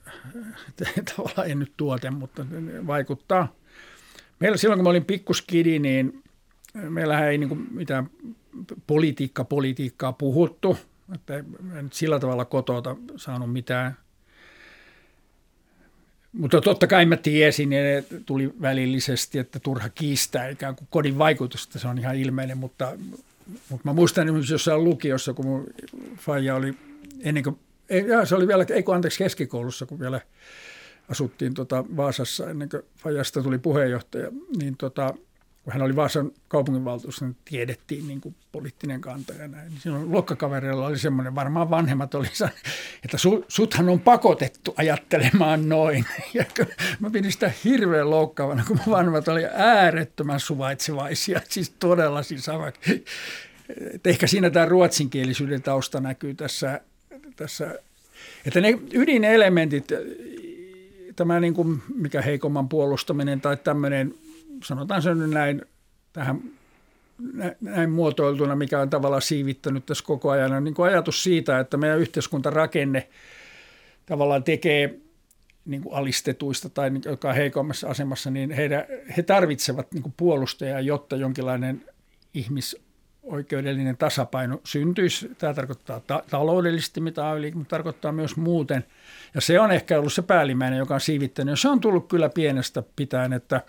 [1.16, 2.46] tavallaan ei nyt tuote, mutta
[2.86, 3.54] vaikuttaa.
[4.38, 6.22] Meillä silloin, kun mä olin pikkuskidi, niin
[6.74, 8.10] meillähän ei niin mitään
[8.86, 10.76] politiikka, politiikkaa puhuttu,
[11.14, 11.44] että
[11.78, 13.96] en sillä tavalla kotota saanut mitään–
[16.32, 21.78] mutta totta kai mä tiesin, ne tuli välillisesti, että turha kiistää ikään kuin kodin vaikutusta,
[21.78, 22.92] se on ihan ilmeinen, mutta,
[23.68, 25.66] mutta mä muistan esimerkiksi jossain lukiossa, kun mun
[26.16, 26.74] faija oli
[27.20, 27.58] ennen kuin,
[27.88, 30.20] ei, se oli vielä, ei kun anteeksi keskikoulussa, kun vielä
[31.08, 35.14] asuttiin tota Vaasassa ennen kuin Fajasta tuli puheenjohtaja, niin tota,
[35.64, 39.70] kun hän oli Vaasan kaupunginvaltuus, niin tiedettiin niin kuin poliittinen kanta ja näin.
[39.70, 42.26] Niin silloin luokkakavereilla oli semmoinen, varmaan vanhemmat oli
[43.04, 46.04] että su, suthan on pakotettu ajattelemaan noin.
[46.34, 46.44] Ja
[47.00, 52.46] mä pidin sitä hirveän loukkaavana, kun vanhemmat oli äärettömän suvaitsevaisia, siis todella siis
[53.94, 56.80] että ehkä siinä tämä ruotsinkielisyyden tausta näkyy tässä,
[57.36, 57.78] tässä
[58.46, 59.88] että ne ydinelementit,
[61.16, 64.14] tämä niin kuin mikä heikomman puolustaminen tai tämmöinen
[64.64, 65.62] sanotaan se nyt näin
[66.12, 66.42] tähän
[67.60, 71.76] näin muotoiltuna, mikä on tavallaan siivittänyt tässä koko ajan, on niin kuin ajatus siitä, että
[71.76, 73.08] meidän yhteiskuntarakenne
[74.06, 74.98] tavallaan tekee
[75.64, 78.84] niin kuin alistetuista tai jotka on heikommassa asemassa, niin heidän,
[79.16, 81.84] he tarvitsevat niin kuin puolustajaa, jotta jonkinlainen
[82.34, 85.30] ihmisoikeudellinen tasapaino syntyisi.
[85.38, 88.84] Tämä tarkoittaa ta- taloudellisesti, mitä yli, mutta tarkoittaa myös muuten.
[89.34, 91.52] Ja se on ehkä ollut se päällimmäinen, joka on siivittänyt.
[91.52, 93.60] Ja se on tullut kyllä pienestä pitäen, että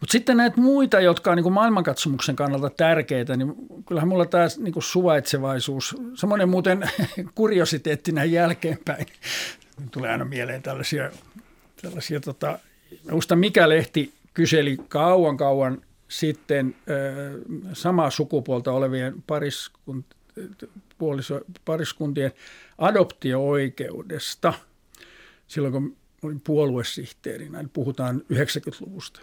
[0.00, 3.54] mutta sitten näitä muita, jotka on niin maailmankatsomuksen kannalta tärkeitä, niin
[3.86, 6.90] kyllähän mulla tämä niin kuin suvaitsevaisuus, semmoinen muuten
[7.34, 9.06] kuriositeetti näin jälkeenpäin,
[9.90, 11.10] tulee aina mieleen tällaisia,
[11.82, 12.58] tällaisia tota,
[13.10, 16.76] muista mikä lehti kyseli kauan kauan sitten
[17.72, 20.06] samaa sukupuolta olevien pariskunt,
[20.98, 22.32] puoliso, pariskuntien
[22.78, 24.52] adoptio-oikeudesta
[25.48, 29.20] silloin, kun olin puoluesihteerinä, eli puhutaan 90-luvusta.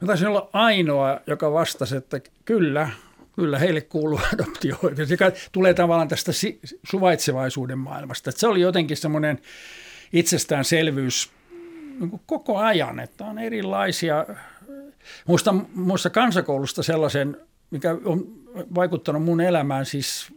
[0.00, 2.90] Mä taisin olla ainoa, joka vastasi, että kyllä,
[3.36, 6.32] kyllä heille kuuluu adoptio-oikeus, joka tulee tavallaan tästä
[6.90, 8.30] suvaitsevaisuuden maailmasta.
[8.30, 9.38] Että se oli jotenkin semmoinen
[10.12, 11.30] itsestäänselvyys
[12.00, 14.26] niin koko ajan, että on erilaisia.
[15.26, 17.36] Muistan, muista kansakoulusta sellaisen,
[17.70, 18.26] mikä on
[18.74, 20.32] vaikuttanut mun elämään, siis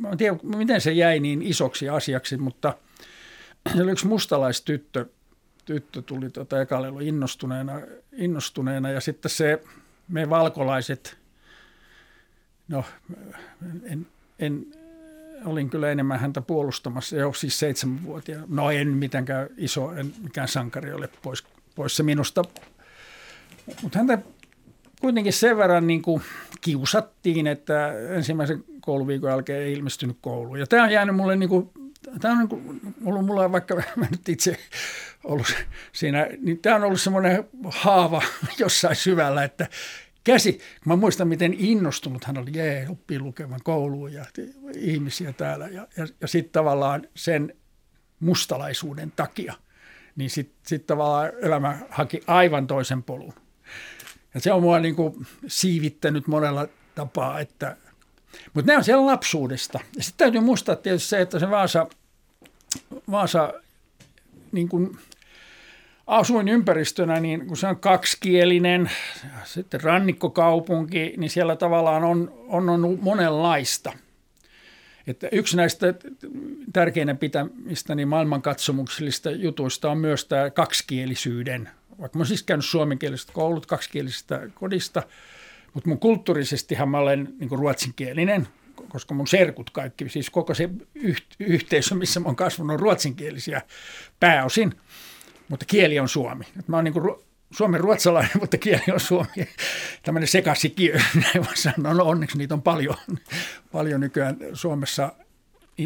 [0.00, 2.74] mä en tiedä, miten se jäi niin isoksi asiaksi, mutta
[3.76, 5.06] se oli yksi mustalaistyttö,
[5.64, 7.80] tyttö tuli tuota ekalelu innostuneena,
[8.12, 9.62] innostuneena ja sitten se,
[10.08, 11.18] me valkolaiset,
[12.68, 12.84] no
[13.84, 14.06] en,
[14.38, 14.66] en,
[15.44, 18.46] olin kyllä enemmän häntä puolustamassa, jo siis seitsemänvuotiaana.
[18.48, 21.44] No en mitenkään iso, en mikään sankari ole pois,
[21.74, 22.42] pois se minusta.
[23.82, 24.18] Mutta häntä
[25.00, 26.22] kuitenkin sen verran niin kuin
[26.60, 30.58] kiusattiin, että ensimmäisen kouluviikon jälkeen ei ilmestynyt kouluun.
[30.58, 31.70] Ja tämä on jäänyt mulle niin kuin
[32.20, 34.56] tämä on niin kuin, ollut mulla vaikka mä nyt itse
[35.24, 35.54] ollut
[35.92, 38.22] siinä, niin tämä on ollut semmoinen haava
[38.58, 39.68] jossain syvällä, että
[40.24, 40.60] käsi.
[40.86, 44.24] Mä muistan, miten innostunut hän oli, jee, oppii lukemaan kouluun ja
[44.74, 45.68] ihmisiä täällä.
[45.68, 47.56] Ja, ja, ja sitten tavallaan sen
[48.20, 49.54] mustalaisuuden takia,
[50.16, 53.34] niin sitten sit tavallaan elämä haki aivan toisen polun.
[54.34, 57.76] Ja se on mua niin kuin siivittänyt monella tapaa, että,
[58.54, 59.80] mutta ne on siellä lapsuudesta.
[59.96, 61.86] Ja sitten täytyy muistaa tietysti se, että se Vaasa,
[63.10, 63.52] Vaasa
[64.52, 64.98] niin kuin
[66.06, 68.90] asuinympäristönä, niin kun se on kaksikielinen,
[69.44, 73.92] sitten rannikkokaupunki, niin siellä tavallaan on, on, on monenlaista.
[75.06, 75.94] Että yksi näistä
[76.72, 81.68] tärkeinä pitämistä niin maailmankatsomuksellista jutuista on myös tämä kaksikielisyyden.
[82.00, 85.02] Vaikka mä olen siis käynyt suomenkielisestä koulut, kaksikielisestä kodista,
[85.74, 88.48] mutta mun kulttuurisestihan mä olen niin ruotsinkielinen,
[88.88, 90.70] koska mun serkut kaikki, siis koko se
[91.40, 93.62] yhteisö, missä mä oon kasvanut, on ruotsinkielisiä
[94.20, 94.74] pääosin–
[95.48, 96.44] mutta kieli on suomi.
[96.66, 96.94] Mä oon niin
[97.50, 99.48] suomen ruotsalainen, mutta kieli on suomi.
[100.02, 101.94] Tämmöinen sekasikiö, näin voi sanoa.
[101.94, 102.96] No onneksi niitä on paljon,
[103.72, 105.12] paljon nykyään Suomessa.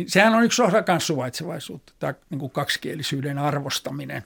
[0.06, 4.22] Sehän on yksi osa myös suvaitsevaisuutta, tämä niin kuin kaksikielisyyden arvostaminen.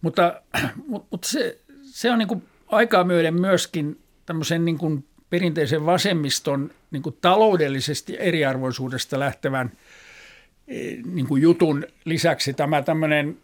[0.00, 0.42] Mutta,
[1.10, 7.02] mutta se, se on niin kuin aikaa myöden myöskin tämmöisen niin kuin perinteisen vasemmiston niin
[7.02, 9.72] kuin taloudellisesti eriarvoisuudesta lähtevän
[10.68, 13.38] eh, niin kuin jutun lisäksi tämä tämmöinen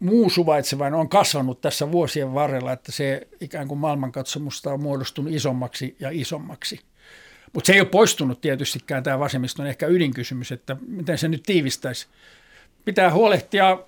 [0.00, 5.96] muu suvaitsevainen on kasvanut tässä vuosien varrella, että se ikään kuin maailmankatsomusta on muodostunut isommaksi
[6.00, 6.80] ja isommaksi.
[7.52, 12.06] Mutta se ei ole poistunut tietystikään tämä vasemmiston ehkä ydinkysymys, että miten se nyt tiivistäisi.
[12.84, 13.78] Pitää huolehtia,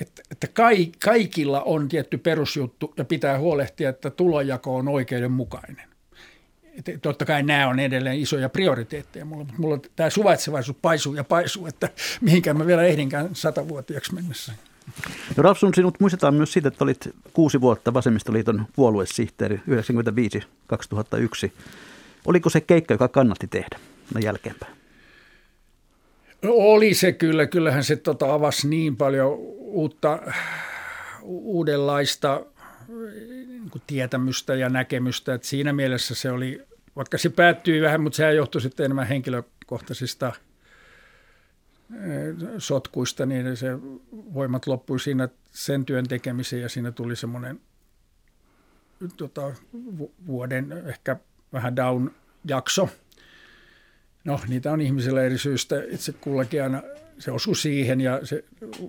[0.00, 0.48] että, että
[1.04, 5.88] kaikilla on tietty perusjuttu ja pitää huolehtia, että tulojako on oikeudenmukainen.
[6.78, 11.24] Että totta kai nämä on edelleen isoja prioriteetteja mulla, mutta mulla tämä suvaitsevaisuus paisuu ja
[11.24, 11.88] paisuu, että
[12.20, 14.52] mihinkään mä vielä ehdinkään satavuotiaaksi mennessä.
[15.36, 21.50] No Rapsun, sinut muistetaan myös siitä, että olit kuusi vuotta Vasemmistoliiton puoluesihteeri 1995-2001.
[22.26, 23.78] Oliko se keikka, joka kannatti tehdä
[24.14, 24.72] no jälkeenpäin?
[26.46, 27.46] Oli se kyllä.
[27.46, 30.18] Kyllähän se tota avasi niin paljon uutta,
[31.22, 32.44] uudenlaista
[32.88, 36.62] niin tietämystä ja näkemystä, että siinä mielessä se oli,
[36.96, 40.32] vaikka se päättyi vähän, mutta sehän johtui sitten enemmän henkilökohtaisista–
[42.58, 43.78] sotkuista, niin se
[44.34, 47.60] voimat loppui siinä sen työn tekemiseen ja siinä tuli semmoinen
[49.16, 49.52] tota,
[50.26, 51.16] vuoden ehkä
[51.52, 52.88] vähän down-jakso.
[54.24, 55.82] No, niitä on ihmisillä eri syistä.
[55.90, 56.82] Itse kullakin aina
[57.18, 58.44] se osui siihen ja se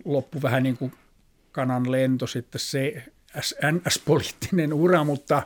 [0.06, 0.94] loppui vähän niin kuin
[1.52, 3.04] kanan lento sitten se
[3.72, 5.44] NS-poliittinen ura, mutta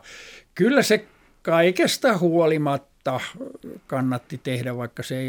[0.56, 1.06] kyllä se
[1.41, 5.20] kaikesta huolimatta mutta kannatti tehdä, vaikka se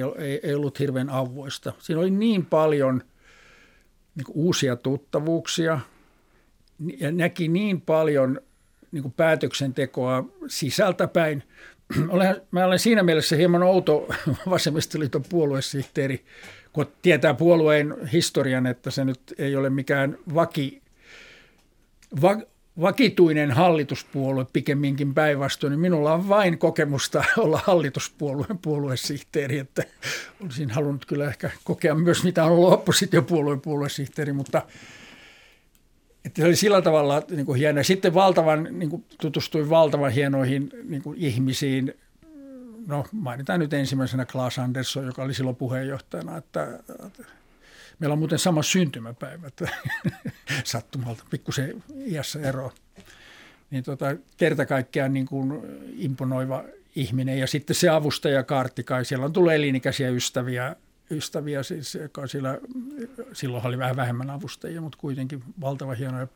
[0.43, 1.73] ei, ollut hirveän avoista.
[1.79, 3.03] Siinä oli niin paljon
[4.15, 5.81] niin uusia tuttavuuksia
[6.99, 8.41] ja näki niin paljon
[8.93, 11.43] niin päätöksentekoa sisältäpäin.
[12.09, 14.09] Olen, mä olen siinä mielessä hieman outo
[14.51, 16.25] vasemmistoliiton puoluesihteeri,
[16.73, 20.83] kun tietää puolueen historian, että se nyt ei ole mikään vaki,
[22.23, 22.37] va,
[22.81, 29.83] vakituinen hallituspuolue pikemminkin päinvastoin, niin minulla on vain kokemusta olla hallituspuolueen puoluesihteeri, että
[30.45, 34.63] olisin halunnut kyllä ehkä kokea myös, mitä on ollut oppositiopuolueen puoluesihteeri, mutta
[36.25, 37.83] että se oli sillä tavalla niin kuin hieno.
[37.83, 41.95] Sitten valtavan, niin kuin tutustuin valtavan hienoihin niin kuin ihmisiin.
[42.87, 46.79] No mainitaan nyt ensimmäisenä Klaas Andersson, joka oli silloin puheenjohtajana, että
[47.99, 49.51] Meillä on muuten sama syntymäpäivä,
[50.65, 52.73] sattumalta, pikkusen iässä ero.
[53.71, 55.61] Niin tota, kerta kaikkiaan niin kuin
[55.97, 56.65] imponoiva
[56.97, 57.39] ihminen.
[57.39, 60.77] Ja sitten se avustaja Karttikai, siellä on tullut elinikäisiä ystäviä,
[61.11, 62.59] ystäviä siis, joka siellä,
[63.33, 66.29] silloin oli vähän vähemmän avustajia, mutta kuitenkin valtava hienoja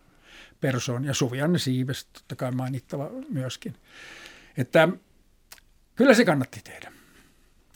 [0.61, 1.05] persoon.
[1.05, 3.75] Ja Suvianne Siives, totta kai mainittava myöskin.
[4.57, 4.89] Että
[5.97, 6.98] kyllä se kannatti tehdä.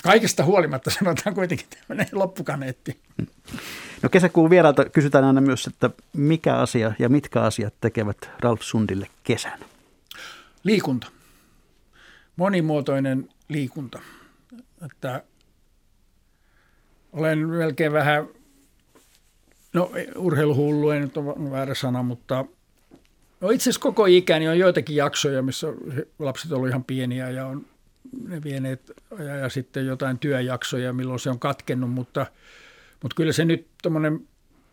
[0.03, 3.01] Kaikesta huolimatta sanotaan kuitenkin tämmöinen loppukaneetti.
[4.03, 9.07] No kesäkuun vieraalta kysytään aina myös, että mikä asia ja mitkä asiat tekevät Ralf Sundille
[9.25, 9.59] kesän?
[10.65, 11.07] Liikunta.
[12.37, 14.01] Monimuotoinen liikunta.
[14.87, 15.23] Että
[17.13, 18.29] olen melkein vähän,
[19.73, 22.45] no urheiluhullu ei nyt ole väärä sana, mutta
[23.41, 25.67] no itse asiassa koko ikäni on joitakin jaksoja, missä
[26.19, 27.67] lapset ovat ihan pieniä ja on
[28.29, 32.27] ne vieneet ja, ja sitten jotain työjaksoja, milloin se on katkennut, mutta,
[33.03, 34.29] mutta kyllä se nyt tuommoinen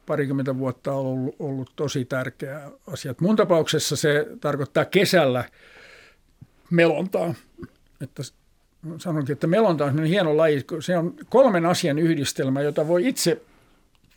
[0.06, 3.16] parikymmentä vuotta on ollut, ollut tosi tärkeä asia.
[3.22, 5.44] Mun tapauksessa se tarkoittaa kesällä
[6.70, 7.34] melontaa.
[8.02, 8.24] Että
[8.98, 10.66] sanonkin, että melonta on hieno laji.
[10.80, 13.42] Se on kolmen asian yhdistelmä, jota voi itse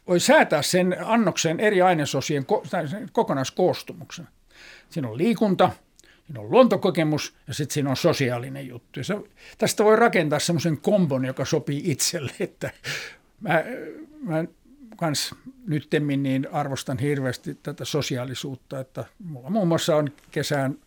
[0.08, 2.46] voi säätää sen annoksen eri ainesosien
[3.12, 4.28] kokonaiskoostumuksen.
[4.90, 5.70] Siinä on liikunta,
[6.26, 9.00] Siinä on luontokokemus ja sitten siinä on sosiaalinen juttu.
[9.00, 9.14] Ja se,
[9.58, 12.70] tästä voi rakentaa semmoisen kombon, joka sopii itselle, että
[13.40, 13.64] mä,
[14.22, 14.44] mä
[14.96, 15.34] kans
[15.66, 20.78] nyttemmin niin arvostan hirveästi tätä sosiaalisuutta, että mulla muun muassa on kesään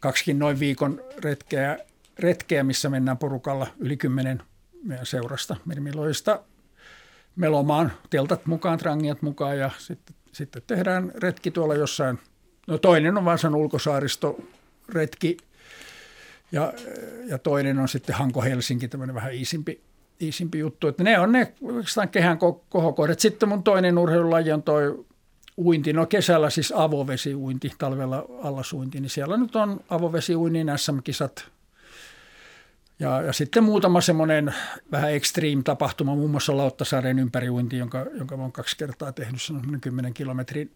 [0.00, 1.78] kaksikin noin viikon retkeä,
[2.18, 4.42] retkeä missä mennään porukalla yli kymmenen
[4.84, 6.40] meidän seurasta Mirmiloista
[7.36, 12.18] melomaan, teltat mukaan, trangiat mukaan ja sitten, sitten tehdään retki tuolla jossain.
[12.66, 14.40] No toinen on Vansan ulkosaaristo
[14.92, 15.36] retki
[16.52, 16.72] ja,
[17.26, 19.80] ja toinen on sitten Hanko-Helsinki, tämmöinen vähän iisimpi,
[20.20, 20.88] iisimpi juttu.
[20.88, 22.38] Että ne on ne oikeastaan kehän
[22.68, 23.20] kohokohdat.
[23.20, 25.04] Sitten mun toinen urheilulaji on toi
[25.58, 25.92] uinti.
[25.92, 31.48] No kesällä siis avovesiuinti, talvella allasuinti, niin siellä nyt on avovesiuinnin SM-kisat.
[32.98, 34.54] Ja, ja sitten muutama semmoinen
[34.92, 39.80] vähän extreme tapahtuma, muun muassa Lauttasaaren ympäriuinti, jonka, jonka olen kaksi kertaa tehnyt, se on
[39.80, 40.70] 10 kilometrin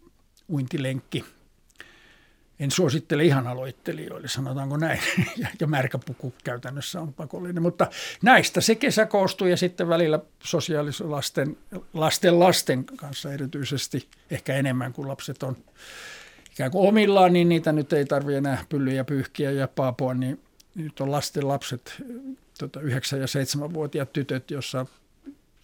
[0.49, 1.25] uintilenkki–
[2.59, 4.99] en suosittele ihan aloittelijoille, sanotaanko näin,
[5.61, 7.87] ja märkäpuku käytännössä on pakollinen, mutta
[8.21, 11.57] näistä se kesä koostuu ja sitten välillä sosiaalislasten
[11.93, 15.57] lasten lasten kanssa erityisesti, ehkä enemmän kuin lapset on
[16.51, 20.39] ikään kuin omillaan, niin niitä nyt ei tarvitse enää pyllyjä pyyhkiä ja paapua, niin
[20.75, 22.03] nyt on lasten lapset,
[22.59, 22.83] tota 9-
[23.19, 24.85] ja 7-vuotiaat tytöt, jossa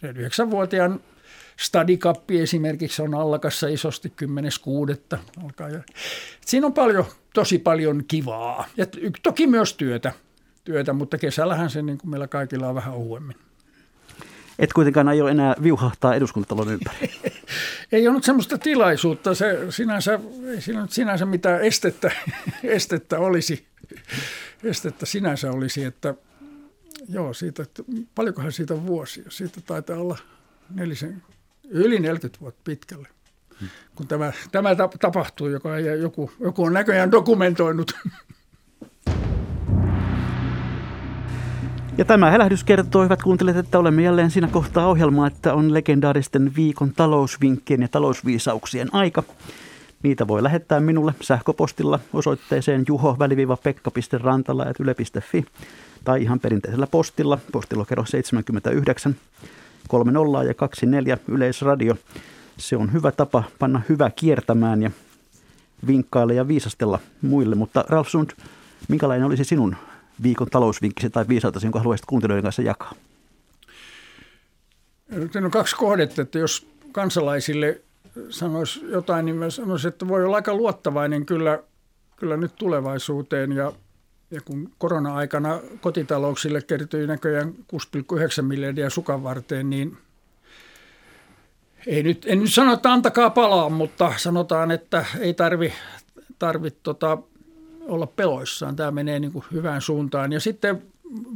[0.05, 0.99] 9-vuotiaan
[1.57, 4.13] Stadikappi esimerkiksi on allakassa isosti
[5.13, 5.17] 10.6.
[5.43, 5.69] alkaa.
[6.45, 8.85] Siinä on paljon, tosi paljon kivaa ja
[9.23, 10.11] toki myös työtä,
[10.63, 13.35] työtä mutta kesällähän se niin kuin meillä kaikilla on vähän ohuemmin.
[14.59, 17.09] Et kuitenkaan aio enää viuhahtaa eduskuntatalon ympäri.
[17.91, 19.35] ei ollut semmoista tilaisuutta.
[19.35, 22.11] Se sinänsä, ei siinä sinänsä mitään estettä,
[22.63, 23.65] estettä olisi.
[24.63, 26.15] Estettä sinänsä olisi, että
[27.09, 27.83] joo, siitä, että
[28.15, 29.23] paljonkohan siitä on vuosia.
[29.29, 30.17] Siitä taitaa olla
[30.69, 31.23] nelisen,
[31.69, 33.07] yli 40 vuotta pitkälle,
[33.95, 37.91] kun tämä, tämä tapahtuu, joka joku, joku on näköjään dokumentoinut.
[41.97, 46.51] Ja tämä helähdys kertoo, hyvät kuuntelijat, että olemme jälleen siinä kohtaa ohjelmaa, että on legendaaristen
[46.55, 49.23] viikon talousvinkkien ja talousviisauksien aika.
[50.03, 55.45] Niitä voi lähettää minulle sähköpostilla osoitteeseen juho-pekka.rantala.yle.fi
[56.03, 59.15] tai ihan perinteisellä postilla, postilokero 79
[59.87, 61.97] 30 ja 24 Yleisradio.
[62.57, 64.91] Se on hyvä tapa panna hyvä kiertämään ja
[65.87, 67.55] vinkkailla ja viisastella muille.
[67.55, 68.29] Mutta Ralf Sund,
[68.87, 69.75] minkälainen olisi sinun
[70.23, 72.93] viikon talousvinkkisi tai viisautasi, jonka haluaisit kuuntelijoiden kanssa jakaa?
[75.31, 77.81] Siinä on kaksi kohdetta, että jos kansalaisille
[78.29, 81.59] sanoisi jotain, niin mä sanoisin, että voi olla aika luottavainen kyllä,
[82.15, 83.73] kyllä nyt tulevaisuuteen ja
[84.33, 89.97] ja kun korona-aikana kotitalouksille kertyi näköjään 6,9 miljardia sukan varteen, niin
[91.87, 95.73] ei nyt, en nyt sano, että antakaa palaa, mutta sanotaan, että ei tarvi,
[96.39, 97.17] tarvi tota,
[97.87, 98.75] olla peloissaan.
[98.75, 100.33] Tämä menee niin kuin hyvään suuntaan.
[100.33, 100.81] Ja sitten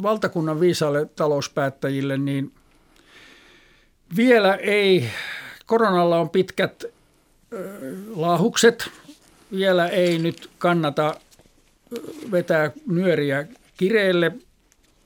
[0.01, 2.51] valtakunnan viisaalle talouspäättäjille, niin
[4.15, 5.09] vielä ei,
[5.65, 6.83] koronalla on pitkät
[7.53, 8.89] ö, laahukset,
[9.51, 11.15] vielä ei nyt kannata
[12.31, 14.31] vetää nyöriä kireelle.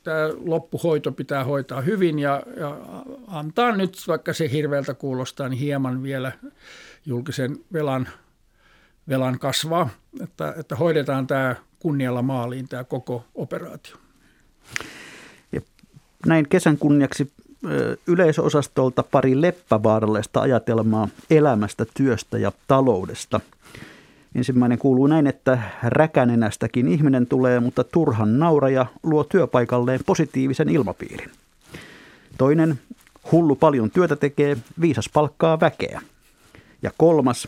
[0.03, 2.77] Tämä loppuhoito pitää hoitaa hyvin ja, ja
[3.27, 6.31] antaa nyt, vaikka se hirveältä kuulostaa, niin hieman vielä
[7.05, 8.09] julkisen velan,
[9.09, 9.89] velan kasvaa,
[10.23, 13.95] että, että hoidetaan tämä kunnialla maaliin tämä koko operaatio.
[15.51, 15.61] Ja
[16.25, 17.31] näin kesän kunniaksi
[18.07, 23.39] yleisosastolta pari leppävaarallista ajatelmaa elämästä, työstä ja taloudesta–
[24.35, 31.31] Ensimmäinen kuuluu näin, että räkänenästäkin ihminen tulee, mutta turhan nauraja luo työpaikalleen positiivisen ilmapiirin.
[32.37, 32.79] Toinen,
[33.31, 36.01] hullu paljon työtä tekee, viisas palkkaa väkeä.
[36.81, 37.47] Ja kolmas,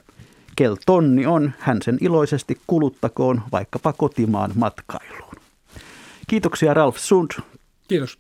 [0.56, 5.36] kel tonni on, hän sen iloisesti kuluttakoon vaikkapa kotimaan matkailuun.
[6.28, 7.32] Kiitoksia Ralf Sund.
[7.88, 8.18] Kiitos.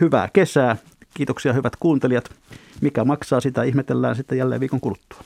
[0.00, 0.76] Hyvää kesää.
[1.14, 2.30] Kiitoksia hyvät kuuntelijat.
[2.80, 5.20] Mikä maksaa sitä ihmetellään sitten jälleen viikon kuluttua.